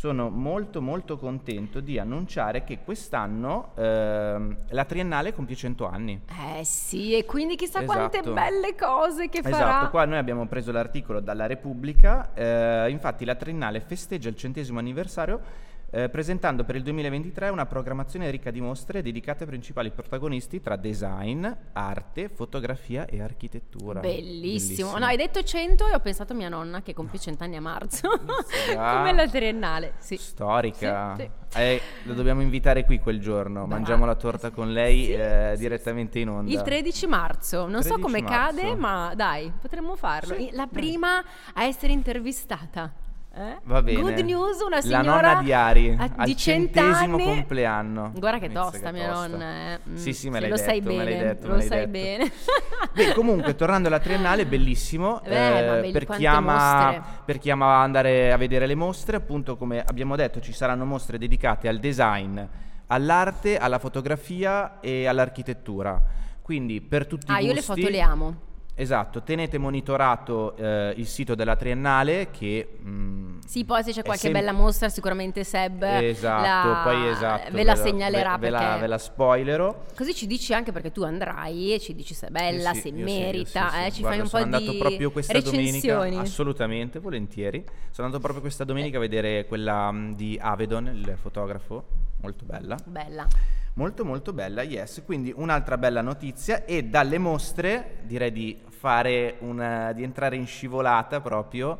Sono 0.00 0.30
molto 0.30 0.80
molto 0.80 1.18
contento 1.18 1.80
di 1.80 1.98
annunciare 1.98 2.64
che 2.64 2.78
quest'anno 2.82 3.72
ehm, 3.76 4.56
la 4.70 4.84
Triennale 4.86 5.34
compie 5.34 5.54
100 5.54 5.86
anni. 5.86 6.22
Eh 6.58 6.64
sì, 6.64 7.14
e 7.14 7.26
quindi 7.26 7.54
chissà 7.54 7.84
quante 7.84 8.20
Esatto. 8.20 8.32
belle 8.32 8.74
cose 8.74 9.28
che 9.28 9.42
farà. 9.42 9.56
Esatto, 9.56 9.90
qua 9.90 10.06
noi 10.06 10.16
abbiamo 10.16 10.46
preso 10.46 10.72
l'articolo 10.72 11.20
dalla 11.20 11.44
Repubblica, 11.44 12.32
eh, 12.32 12.88
infatti 12.88 13.26
la 13.26 13.34
Triennale 13.34 13.80
festeggia 13.80 14.30
il 14.30 14.36
centesimo 14.36 14.78
anniversario 14.78 15.68
eh, 15.90 16.08
presentando 16.08 16.64
per 16.64 16.76
il 16.76 16.82
2023 16.82 17.48
una 17.48 17.66
programmazione 17.66 18.30
ricca 18.30 18.50
di 18.50 18.60
mostre 18.60 19.02
dedicate 19.02 19.42
ai 19.42 19.48
principali 19.48 19.90
protagonisti 19.90 20.60
tra 20.60 20.76
design, 20.76 21.46
arte, 21.72 22.28
fotografia 22.28 23.06
e 23.06 23.20
architettura. 23.20 24.00
Bellissimo. 24.00 24.96
No, 24.98 25.04
hai 25.04 25.16
detto 25.16 25.42
100 25.42 25.88
e 25.88 25.94
ho 25.94 26.00
pensato 26.00 26.32
a 26.32 26.36
mia 26.36 26.48
nonna 26.48 26.82
che 26.82 26.94
compie 26.94 27.18
100 27.18 27.44
anni 27.44 27.56
a 27.56 27.60
marzo. 27.60 28.08
Come 28.70 29.12
la 29.12 29.28
triennale, 29.28 29.94
sì. 29.98 30.16
Storica. 30.16 31.16
Sì, 31.16 31.28
Eh, 31.54 31.80
lo 32.04 32.14
dobbiamo 32.14 32.40
invitare 32.42 32.84
qui 32.84 33.00
quel 33.00 33.18
giorno. 33.20 33.62
Beh, 33.62 33.74
Mangiamo 33.74 34.04
la 34.04 34.14
torta 34.14 34.50
con 34.50 34.72
lei 34.72 35.06
sì, 35.06 35.12
eh, 35.14 35.52
sì, 35.54 35.60
direttamente 35.60 36.18
in 36.20 36.28
onda. 36.28 36.52
Il 36.52 36.62
13 36.62 37.06
marzo, 37.08 37.66
non 37.66 37.82
so 37.82 37.94
13 37.94 38.00
come 38.00 38.20
marzo. 38.22 38.36
cade, 38.36 38.74
ma 38.76 39.12
dai, 39.16 39.52
potremmo 39.60 39.96
farlo. 39.96 40.34
Sì, 40.36 40.50
la 40.52 40.68
prima 40.68 41.22
a 41.54 41.64
essere 41.64 41.92
intervistata. 41.92 42.99
Eh? 43.32 43.58
Va 43.62 43.80
bene. 43.80 44.00
Good 44.00 44.18
news, 44.20 44.60
una 44.60 44.76
La 44.76 44.82
signora 44.82 45.20
nonna 45.32 45.42
di 45.42 45.52
Ari, 45.52 45.96
a- 45.96 46.10
al 46.16 46.24
di 46.26 46.36
centesimo 46.36 46.92
100 46.94 47.14
anni. 47.16 47.24
compleanno. 47.24 48.12
Guarda 48.16 48.38
che 48.40 48.48
Mizzica 48.48 48.70
tosta 48.70 48.90
mia 48.92 49.08
tosta. 49.08 49.26
nonna. 49.28 49.50
eh. 49.74 49.78
Mm, 49.88 49.94
Sì, 49.94 50.12
sì, 50.12 50.30
me 50.30 50.40
l'hai 50.40 50.50
lo 50.50 50.56
detto, 50.56 50.68
sai 50.68 50.80
me 50.80 50.86
bene, 50.88 51.04
l'hai 51.04 51.18
detto, 51.18 51.46
lo 51.46 51.54
me 51.54 51.62
sai 51.62 51.86
bene. 51.86 52.32
Beh, 52.92 53.12
comunque, 53.14 53.54
tornando 53.54 53.86
alla 53.88 54.00
triennale, 54.00 54.46
bellissimo. 54.46 55.20
Beh, 55.22 55.58
eh, 55.58 55.80
belli- 55.80 55.92
per, 55.92 56.06
chi 56.06 56.26
ama, 56.26 57.04
per 57.24 57.38
chi 57.38 57.50
ama 57.50 57.76
andare 57.80 58.32
a 58.32 58.36
vedere 58.36 58.66
le 58.66 58.74
mostre, 58.74 59.16
appunto, 59.16 59.56
come 59.56 59.80
abbiamo 59.86 60.16
detto, 60.16 60.40
ci 60.40 60.52
saranno 60.52 60.84
mostre 60.84 61.16
dedicate 61.16 61.68
al 61.68 61.78
design, 61.78 62.40
all'arte, 62.88 63.58
alla 63.58 63.78
fotografia 63.78 64.80
e 64.80 65.06
all'architettura. 65.06 66.02
Quindi, 66.42 66.80
per 66.80 67.06
tutti 67.06 67.30
ah, 67.30 67.38
i 67.38 67.44
io 67.44 67.52
le 67.52 67.62
gusti- 67.62 67.80
foto 67.80 67.88
le 67.92 68.00
amo. 68.00 68.36
Esatto, 68.80 69.22
tenete 69.22 69.58
monitorato 69.58 70.56
eh, 70.56 70.94
il 70.96 71.06
sito 71.06 71.34
della 71.34 71.54
Triennale 71.54 72.30
che... 72.30 72.78
mm, 72.82 73.40
Sì, 73.46 73.66
poi 73.66 73.82
se 73.82 73.92
c'è 73.92 74.02
qualche 74.02 74.22
sem- 74.22 74.32
bella 74.32 74.52
mostra 74.52 74.88
sicuramente 74.88 75.44
Seb 75.44 75.82
Esatto, 75.82 76.68
la- 76.68 76.80
poi 76.82 77.08
esatto. 77.08 77.50
ve 77.52 77.62
la 77.62 77.74
ve 77.74 77.80
segnalerà 77.80 78.32
ve, 78.38 78.46
ve 78.46 78.50
la, 78.50 78.76
ve 78.80 78.86
la 78.86 78.96
spoilero. 78.96 79.84
così 79.94 80.14
ci 80.14 80.26
dici 80.26 80.54
anche 80.54 80.72
perché 80.72 80.92
tu 80.92 81.02
andrai 81.02 81.74
e 81.74 81.78
ci 81.78 81.94
dici 81.94 82.14
se 82.14 82.28
è 82.28 82.30
bella, 82.30 82.72
sì, 82.72 82.80
se 82.80 82.92
merita, 82.92 83.68
sì, 83.68 83.76
sì. 83.76 83.84
eh, 83.84 83.92
ci 83.92 84.00
Guarda, 84.00 84.08
fai 84.16 84.20
un 84.20 84.26
sono 84.28 84.42
po' 84.42 84.44
andato 84.56 84.70
di 84.72 84.78
proprio 84.78 85.10
questa 85.10 85.32
recensioni. 85.34 85.94
domenica, 85.94 86.20
assolutamente, 86.22 86.98
volentieri. 87.00 87.62
Sono 87.90 88.06
andato 88.06 88.18
proprio 88.22 88.40
questa 88.40 88.64
domenica 88.64 88.96
a 88.96 89.00
vedere 89.00 89.44
quella 89.44 89.92
mm, 89.92 90.12
di 90.12 90.38
Avedon, 90.40 90.86
il 90.86 91.16
fotografo, 91.20 91.84
molto 92.22 92.46
bella. 92.46 92.76
Bella. 92.86 93.26
Molto 93.74 94.04
molto 94.04 94.32
bella, 94.32 94.62
yes. 94.62 95.00
Quindi 95.06 95.32
un'altra 95.34 95.78
bella 95.78 96.00
notizia 96.02 96.64
e 96.64 96.82
dalle 96.84 97.18
mostre 97.18 97.98
direi 98.02 98.32
di 98.32 98.58
fare 98.80 99.36
una, 99.40 99.92
di 99.92 100.02
entrare 100.02 100.36
in 100.36 100.46
scivolata 100.46 101.20
proprio 101.20 101.78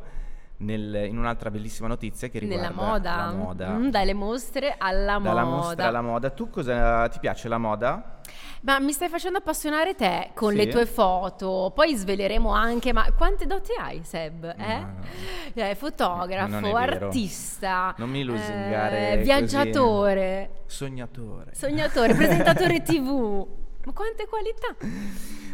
nel, 0.57 1.05
in 1.09 1.17
un'altra 1.17 1.49
bellissima 1.49 1.87
notizia 1.87 2.27
che 2.29 2.37
riguarda 2.37 2.69
Nella 2.69 2.75
moda, 2.89 3.15
la 3.15 3.31
moda. 3.31 3.69
Mm, 3.71 3.87
dalle 3.89 4.13
mostre 4.13 4.75
alla 4.77 5.17
Dalla 5.17 5.43
moda. 5.43 5.55
mostra 5.55 5.87
alla 5.87 6.01
moda. 6.03 6.29
Tu 6.29 6.51
cosa 6.51 7.07
ti 7.07 7.17
piace 7.17 7.47
la 7.47 7.57
moda? 7.57 8.19
Ma 8.61 8.79
mi 8.79 8.91
stai 8.91 9.09
facendo 9.09 9.39
appassionare 9.39 9.95
te 9.95 10.29
con 10.35 10.51
Sì. 10.51 10.57
le 10.57 10.67
tue 10.67 10.85
foto, 10.85 11.71
poi 11.73 11.95
sveleremo 11.95 12.51
anche, 12.51 12.93
ma 12.93 13.11
quante 13.17 13.47
doti 13.47 13.71
hai 13.75 14.03
Seb? 14.03 14.43
Eh? 14.55 14.55
Ma- 14.79 15.69
Eh, 15.69 15.73
fotografo, 15.73 16.59
Non 16.59 16.75
artista, 16.75 17.95
Non 17.97 18.11
mi 18.11 18.23
lusingare 18.23 19.07
eh, 19.07 19.11
così. 19.13 19.23
viaggiatore, 19.23 20.49
Sognatore. 20.67 21.55
sognatore, 21.55 22.13
presentatore 22.13 22.81
tv. 22.85 23.47
Ma 23.83 23.93
quante 23.93 24.27
qualità! 24.27 24.75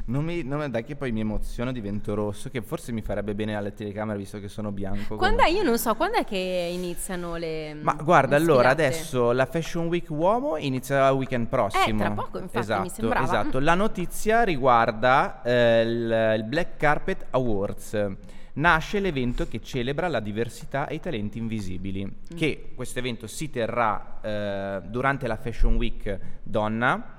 Non 0.10 0.24
mi, 0.24 0.41
non, 0.41 0.72
dai 0.72 0.86
che 0.86 0.96
poi 0.96 1.12
mi 1.12 1.20
emoziono, 1.20 1.74
divento 1.74 2.13
rosso, 2.13 2.50
che 2.50 2.62
forse 2.62 2.93
mi 2.93 3.02
farebbe 3.02 3.36
bene 3.36 3.58
alle 3.58 3.74
telecamere 3.74 4.17
visto 4.17 4.39
che 4.39 4.48
sono 4.48 4.72
bianco. 4.72 5.17
Quando 5.17 5.43
è? 5.43 5.50
Io 5.50 5.63
non 5.63 5.78
so, 5.78 5.96
quando 5.96 6.17
è 6.17 6.24
che 6.24 6.70
iniziano 6.72 7.36
le 7.36 7.74
Ma 7.74 7.93
guarda, 7.93 8.38
allora 8.38 8.70
adesso 8.70 9.34
la 9.34 9.46
Fashion 9.46 9.88
Week 9.88 10.10
uomo 10.10 10.56
inizia 10.56 11.10
il 11.10 11.15
weekend 11.15 11.48
prossimo. 11.48 12.02
Eh, 12.02 12.06
tra 12.06 12.12
poco, 12.12 12.38
infatti, 12.38 12.56
mi 12.56 12.62
esatto, 12.62 12.89
sembrava. 12.89 13.26
Esatto, 13.26 13.60
la 13.60 13.74
notizia 13.74 14.43
riguarda 14.43 15.41
eh, 15.41 15.82
il, 15.82 16.36
il 16.38 16.43
Black 16.46 16.78
Carpet 16.78 17.26
Awards. 17.32 18.08
Nasce 18.54 19.00
l'evento 19.02 19.46
che 19.48 19.62
celebra 19.62 20.08
la 20.08 20.22
diversità 20.22 20.88
e 20.88 20.96
i 20.96 21.00
talenti 21.02 21.38
invisibili. 21.38 22.06
Mm. 22.06 22.38
Che 22.38 22.72
questo 22.76 23.00
evento 23.00 23.28
si 23.28 23.50
terrà 23.50 24.20
eh, 24.22 24.82
durante 24.88 25.28
la 25.28 25.36
Fashion 25.36 25.76
Week 25.76 26.17
donna. 26.43 27.15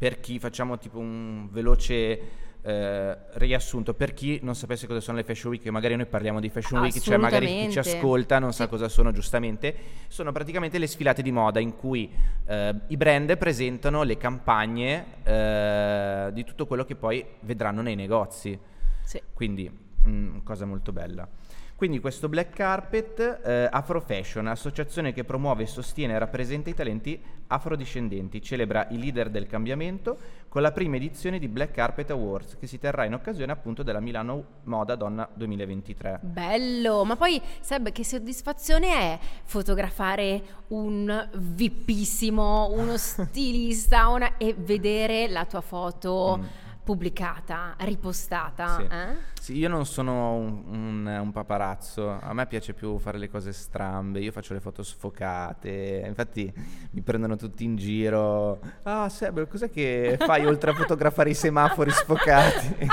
Per 0.00 0.18
chi 0.20 0.38
facciamo 0.38 0.78
tipo 0.78 0.98
un 0.98 1.46
veloce 1.50 2.20
eh, 2.62 3.16
riassunto, 3.32 3.92
per 3.92 4.14
chi 4.14 4.38
non 4.42 4.54
sapesse 4.54 4.86
cosa 4.86 4.98
sono 4.98 5.18
le 5.18 5.24
Fashion 5.24 5.52
Week, 5.52 5.66
magari 5.66 5.94
noi 5.94 6.06
parliamo 6.06 6.40
di 6.40 6.48
Fashion 6.48 6.80
Week, 6.80 6.98
cioè 6.98 7.18
magari 7.18 7.46
chi 7.66 7.70
ci 7.70 7.78
ascolta 7.80 8.38
non 8.38 8.54
sa 8.54 8.64
Sì. 8.64 8.70
cosa 8.70 8.88
sono 8.88 9.12
giustamente, 9.12 9.74
sono 10.08 10.32
praticamente 10.32 10.78
le 10.78 10.86
sfilate 10.86 11.20
di 11.20 11.30
moda 11.32 11.60
in 11.60 11.76
cui 11.76 12.10
eh, 12.46 12.74
i 12.86 12.96
brand 12.96 13.36
presentano 13.36 14.02
le 14.02 14.16
campagne 14.16 15.04
eh, 15.22 16.30
di 16.32 16.44
tutto 16.44 16.66
quello 16.66 16.86
che 16.86 16.96
poi 16.96 17.22
vedranno 17.40 17.82
nei 17.82 17.94
negozi. 17.94 18.58
Sì. 19.02 19.20
Quindi, 19.34 19.70
mm, 20.08 20.38
cosa 20.44 20.64
molto 20.64 20.92
bella. 20.92 21.28
Quindi 21.80 21.98
questo 21.98 22.28
Black 22.28 22.52
Carpet 22.54 23.40
eh, 23.42 23.66
Afro 23.72 24.02
Fashion, 24.02 24.46
associazione 24.48 25.14
che 25.14 25.24
promuove, 25.24 25.64
sostiene 25.64 26.12
e 26.12 26.18
rappresenta 26.18 26.68
i 26.68 26.74
talenti 26.74 27.18
afrodiscendenti, 27.46 28.42
celebra 28.42 28.86
i 28.90 28.98
leader 28.98 29.30
del 29.30 29.46
cambiamento 29.46 30.18
con 30.50 30.60
la 30.60 30.72
prima 30.72 30.96
edizione 30.96 31.38
di 31.38 31.48
Black 31.48 31.72
Carpet 31.72 32.10
Awards 32.10 32.58
che 32.60 32.66
si 32.66 32.78
terrà 32.78 33.06
in 33.06 33.14
occasione 33.14 33.50
appunto 33.52 33.82
della 33.82 34.00
Milano 34.00 34.44
Moda 34.64 34.94
Donna 34.94 35.26
2023. 35.32 36.18
Bello, 36.20 37.06
ma 37.06 37.16
poi 37.16 37.40
Seb, 37.60 37.90
che 37.92 38.04
soddisfazione 38.04 38.88
è 38.92 39.18
fotografare 39.44 40.42
un 40.68 41.30
vippissimo, 41.32 42.72
uno 42.72 42.98
stilista 43.00 44.08
una- 44.08 44.36
e 44.36 44.54
vedere 44.54 45.28
la 45.28 45.46
tua 45.46 45.62
foto 45.62 46.38
Mm. 46.40 46.44
Pubblicata, 46.90 47.74
ripostata. 47.78 48.76
Sì. 48.76 48.82
eh? 48.90 49.16
Sì, 49.40 49.56
io 49.56 49.68
non 49.68 49.86
sono 49.86 50.34
un, 50.34 50.62
un- 50.66 51.06
un 51.22 51.30
paparazzo, 51.32 52.18
a 52.20 52.32
me 52.34 52.46
piace 52.46 52.74
più 52.74 52.98
fare 52.98 53.16
le 53.16 53.30
cose 53.30 53.52
strambe, 53.52 54.18
io 54.18 54.32
faccio 54.32 54.54
le 54.54 54.60
foto 54.60 54.82
sfocate, 54.82 56.02
infatti 56.06 56.52
mi 56.90 57.00
prendono 57.02 57.36
tutti 57.36 57.62
in 57.64 57.76
giro. 57.76 58.60
Ah, 58.82 59.08
Seb, 59.08 59.46
cos'è 59.46 59.70
che 59.70 60.16
fai 60.18 60.44
oltre 60.46 60.72
a 60.72 60.74
fotografare 60.74 61.30
i 61.30 61.34
semafori 61.34 61.90
sfocati? 61.92 62.76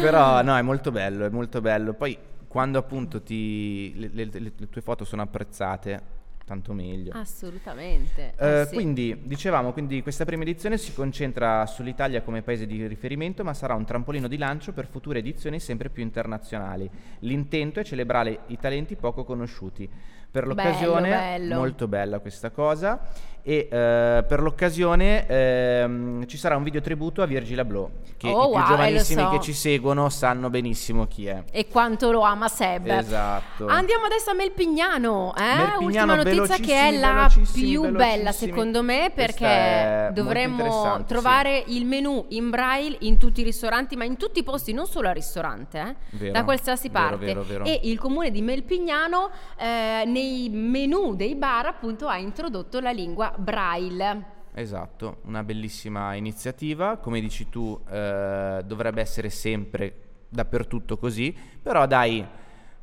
Però 0.00 0.42
no, 0.42 0.56
è 0.56 0.62
molto 0.62 0.90
bello, 0.90 1.24
è 1.24 1.30
molto 1.30 1.60
bello. 1.60 1.94
Poi 1.94 2.18
quando 2.48 2.78
appunto 2.78 3.22
ti, 3.22 3.92
le- 3.96 4.10
le- 4.28 4.52
le 4.56 4.68
tue 4.68 4.80
foto 4.80 5.04
sono 5.04 5.22
apprezzate, 5.22 6.02
tanto 6.50 6.72
meglio. 6.72 7.12
Assolutamente. 7.14 8.34
Eh, 8.36 8.60
eh 8.62 8.66
sì. 8.66 8.74
Quindi, 8.74 9.20
dicevamo, 9.22 9.72
quindi 9.72 10.02
questa 10.02 10.24
prima 10.24 10.42
edizione 10.42 10.78
si 10.78 10.92
concentra 10.92 11.64
sull'Italia 11.66 12.22
come 12.22 12.42
paese 12.42 12.66
di 12.66 12.88
riferimento, 12.88 13.44
ma 13.44 13.54
sarà 13.54 13.74
un 13.74 13.84
trampolino 13.84 14.26
di 14.26 14.36
lancio 14.36 14.72
per 14.72 14.88
future 14.88 15.20
edizioni 15.20 15.60
sempre 15.60 15.90
più 15.90 16.02
internazionali. 16.02 16.90
L'intento 17.20 17.78
è 17.78 17.84
celebrare 17.84 18.40
i 18.46 18.58
talenti 18.58 18.96
poco 18.96 19.22
conosciuti. 19.22 19.88
Per 20.30 20.44
Bello, 20.44 20.54
l'occasione, 20.54 21.10
bello. 21.10 21.54
molto 21.56 21.88
bella 21.88 22.18
questa 22.20 22.50
cosa, 22.50 23.00
e 23.42 23.68
eh, 23.70 24.24
per 24.26 24.40
l'occasione 24.40 25.26
ehm, 25.26 26.26
ci 26.26 26.36
sarà 26.36 26.56
un 26.56 26.62
video 26.62 26.80
tributo 26.80 27.22
a 27.22 27.26
Virgil 27.26 27.58
Abloh, 27.58 27.90
che 28.16 28.28
Oh, 28.28 28.48
i 28.48 28.48
più 28.48 28.58
wow, 28.58 28.66
giovanissimi 28.66 29.22
so. 29.22 29.28
che 29.30 29.40
ci 29.40 29.52
seguono 29.52 30.08
sanno 30.08 30.50
benissimo 30.50 31.06
chi 31.06 31.26
è. 31.26 31.42
E 31.50 31.68
quanto 31.68 32.10
lo 32.10 32.20
ama 32.22 32.48
Seb. 32.48 32.86
Esatto. 32.86 33.66
Andiamo 33.66 34.04
adesso 34.04 34.30
a 34.30 34.34
Melpignano, 34.34 35.34
eh? 35.36 35.42
Melpignano, 35.42 35.84
ultima 35.84 36.14
notizia 36.14 36.56
che 36.56 36.74
è 36.74 36.98
la 36.98 37.30
più 37.52 37.90
bella 37.90 38.32
secondo 38.32 38.82
me 38.82 39.10
perché 39.14 40.10
dovremmo 40.12 41.02
trovare 41.06 41.64
il 41.66 41.86
menù 41.86 42.26
in 42.28 42.50
braille 42.50 42.96
in 43.00 43.18
tutti 43.18 43.40
i 43.40 43.44
ristoranti, 43.44 43.96
ma 43.96 44.04
in 44.04 44.16
tutti 44.16 44.40
i 44.40 44.42
posti, 44.42 44.72
non 44.72 44.86
solo 44.86 45.08
al 45.08 45.14
ristorante, 45.14 45.78
eh? 45.78 46.16
Vero, 46.16 46.32
da 46.32 46.44
qualsiasi 46.44 46.88
vero, 46.88 47.08
parte. 47.08 47.24
vero, 47.24 47.42
vero. 47.42 47.64
E 47.64 47.80
il 47.84 47.98
comune 47.98 48.30
di 48.30 48.42
Melpignano 48.42 49.30
eh, 49.56 50.04
nei 50.06 50.48
menù 50.50 51.14
dei 51.14 51.34
bar 51.34 51.66
appunto 51.66 52.06
ha 52.06 52.18
introdotto 52.18 52.80
la 52.80 52.90
lingua 52.90 53.29
braille. 53.38 54.38
Esatto, 54.52 55.18
una 55.24 55.44
bellissima 55.44 56.14
iniziativa, 56.14 56.96
come 56.96 57.20
dici 57.20 57.48
tu 57.48 57.80
eh, 57.88 58.62
dovrebbe 58.64 59.00
essere 59.00 59.30
sempre 59.30 59.94
dappertutto 60.28 60.96
così, 60.98 61.34
però 61.62 61.86
dai, 61.86 62.26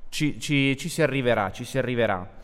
ci, 0.10 0.40
ci- 0.40 0.78
ci 0.78 0.90
si 0.90 1.02
arriverà, 1.02 1.52
ci 1.52 1.66
si 1.66 1.78
arriverà. 1.78 2.36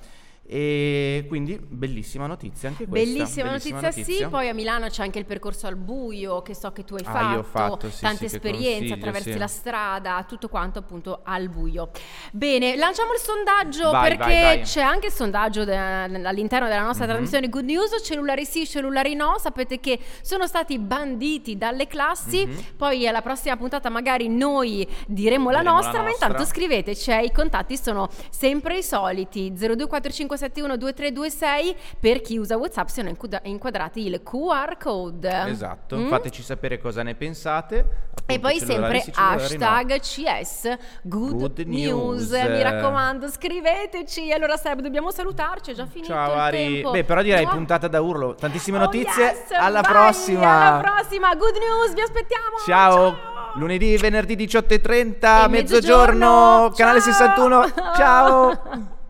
E 0.45 1.23
quindi 1.29 1.57
bellissima 1.57 2.27
notizia 2.27 2.67
anche 2.67 2.85
questa. 2.85 3.13
Bellissima, 3.13 3.51
notizia, 3.51 3.91
sì, 3.91 4.27
poi 4.29 4.49
a 4.49 4.53
Milano 4.53 4.87
c'è 4.87 5.01
anche 5.01 5.17
il 5.17 5.25
percorso 5.25 5.67
al 5.67 5.77
buio 5.77 6.41
che 6.41 6.53
so 6.53 6.71
che 6.73 6.83
tu 6.83 6.95
hai 6.95 7.03
Ah, 7.05 7.11
fatto, 7.11 7.39
ho 7.39 7.43
fatto, 7.43 7.89
sì, 7.89 8.01
tante 8.01 8.27
sì, 8.27 8.35
esperienze, 8.35 8.93
attraversi 8.93 9.31
sì. 9.31 9.37
la 9.37 9.47
strada, 9.47 10.25
tutto 10.27 10.49
quanto 10.49 10.79
appunto 10.79 11.21
al 11.23 11.47
buio. 11.47 11.91
Bene, 12.33 12.75
lanciamo 12.75 13.13
il 13.13 13.19
sondaggio 13.19 13.89
Vai, 13.91 14.09
perché 14.17 14.33
vai, 14.41 14.55
vai. 14.57 14.61
c'è 14.63 14.81
anche 14.81 15.07
il 15.07 15.13
sondaggio 15.13 15.63
de- 15.63 15.77
all'interno 15.77 16.67
della 16.67 16.83
nostra 16.83 17.05
Mhm. 17.05 17.11
trasmissione 17.11 17.47
Good 17.49 17.63
News, 17.65 18.01
cellulari 18.03 18.43
sì, 18.45 18.67
cellulari 18.67 19.15
no, 19.15 19.37
sapete 19.39 19.79
che 19.79 19.97
sono 20.21 20.45
stati 20.45 20.77
banditi 20.77 21.57
dalle 21.57 21.87
classi, 21.87 22.45
Mhm. 22.45 22.63
poi 22.75 23.07
alla 23.07 23.21
prossima 23.21 23.55
puntata 23.55 23.89
magari 23.89 24.27
noi 24.27 24.85
diremo 25.07 25.49
la 25.51 25.59
Diremo 25.59 25.79
la 25.79 25.81
nostra, 25.81 26.01
ma 26.03 26.09
intanto 26.09 26.37
nostra. 26.39 26.53
scriveteci, 26.53 27.11
eh, 27.11 27.23
i 27.23 27.31
contatti 27.31 27.77
sono 27.77 28.09
sempre 28.29 28.77
i 28.79 28.83
soliti 28.83 29.53
0245712326 30.33 31.75
per 31.99 32.21
chi 32.21 32.37
usa 32.37 32.57
WhatsApp 32.57 32.87
sono 32.87 33.09
inquadra- 33.09 33.41
inquadrati 33.43 34.05
il 34.05 34.21
QR 34.23 34.77
code. 34.77 35.43
Esatto, 35.47 35.97
Mm? 35.97 36.07
fateci 36.09 36.41
sapere 36.43 36.79
cosa 36.79 37.03
ne 37.03 37.15
pensate. 37.15 38.11
E 38.25 38.39
poi 38.39 38.57
sempre 38.59 38.99
sì, 39.01 39.11
cellulari 39.11 39.57
no. 39.57 39.65
hashtag 39.67 39.99
CS 39.99 40.77
Good, 41.01 41.35
Good 41.37 41.59
News. 41.65 42.31
News. 42.31 42.47
Mi 42.49 42.61
raccomando, 42.61 43.27
scriveteci. 43.29 44.31
Allora, 44.31 44.55
Seb, 44.55 44.79
dobbiamo 44.81 45.11
salutarci. 45.11 45.71
È 45.71 45.73
già 45.73 45.85
finito 45.85 46.13
Ciao 46.13 46.33
Ari. 46.33 46.85
Beh, 46.89 47.03
però 47.03 47.21
direi 47.21 47.43
Mua. 47.43 47.53
puntata 47.53 47.87
da 47.87 47.99
urlo, 48.01 48.35
tantissime 48.35 48.77
Oh, 48.77 48.81
notizie. 48.81 49.23
yes, 49.23 49.51
alla 49.51 49.81
vai, 49.81 49.91
prossima. 49.91 50.79
Alla 50.79 50.81
prossima. 50.81 51.35
Good 51.35 51.55
News, 51.57 51.93
vi 51.93 52.01
aspettiamo. 52.01 52.57
Ciao. 52.65 53.31
Lunedì, 53.55 53.97
venerdì 53.97 54.35
18.30, 54.35 55.43
E 55.45 55.47
mezzogiorno, 55.49 55.49
mezzogiorno. 55.49 56.71
canale 56.75 57.01
Ciao. 57.01 57.11
61. 57.11 57.65
Ciao. 57.95 58.91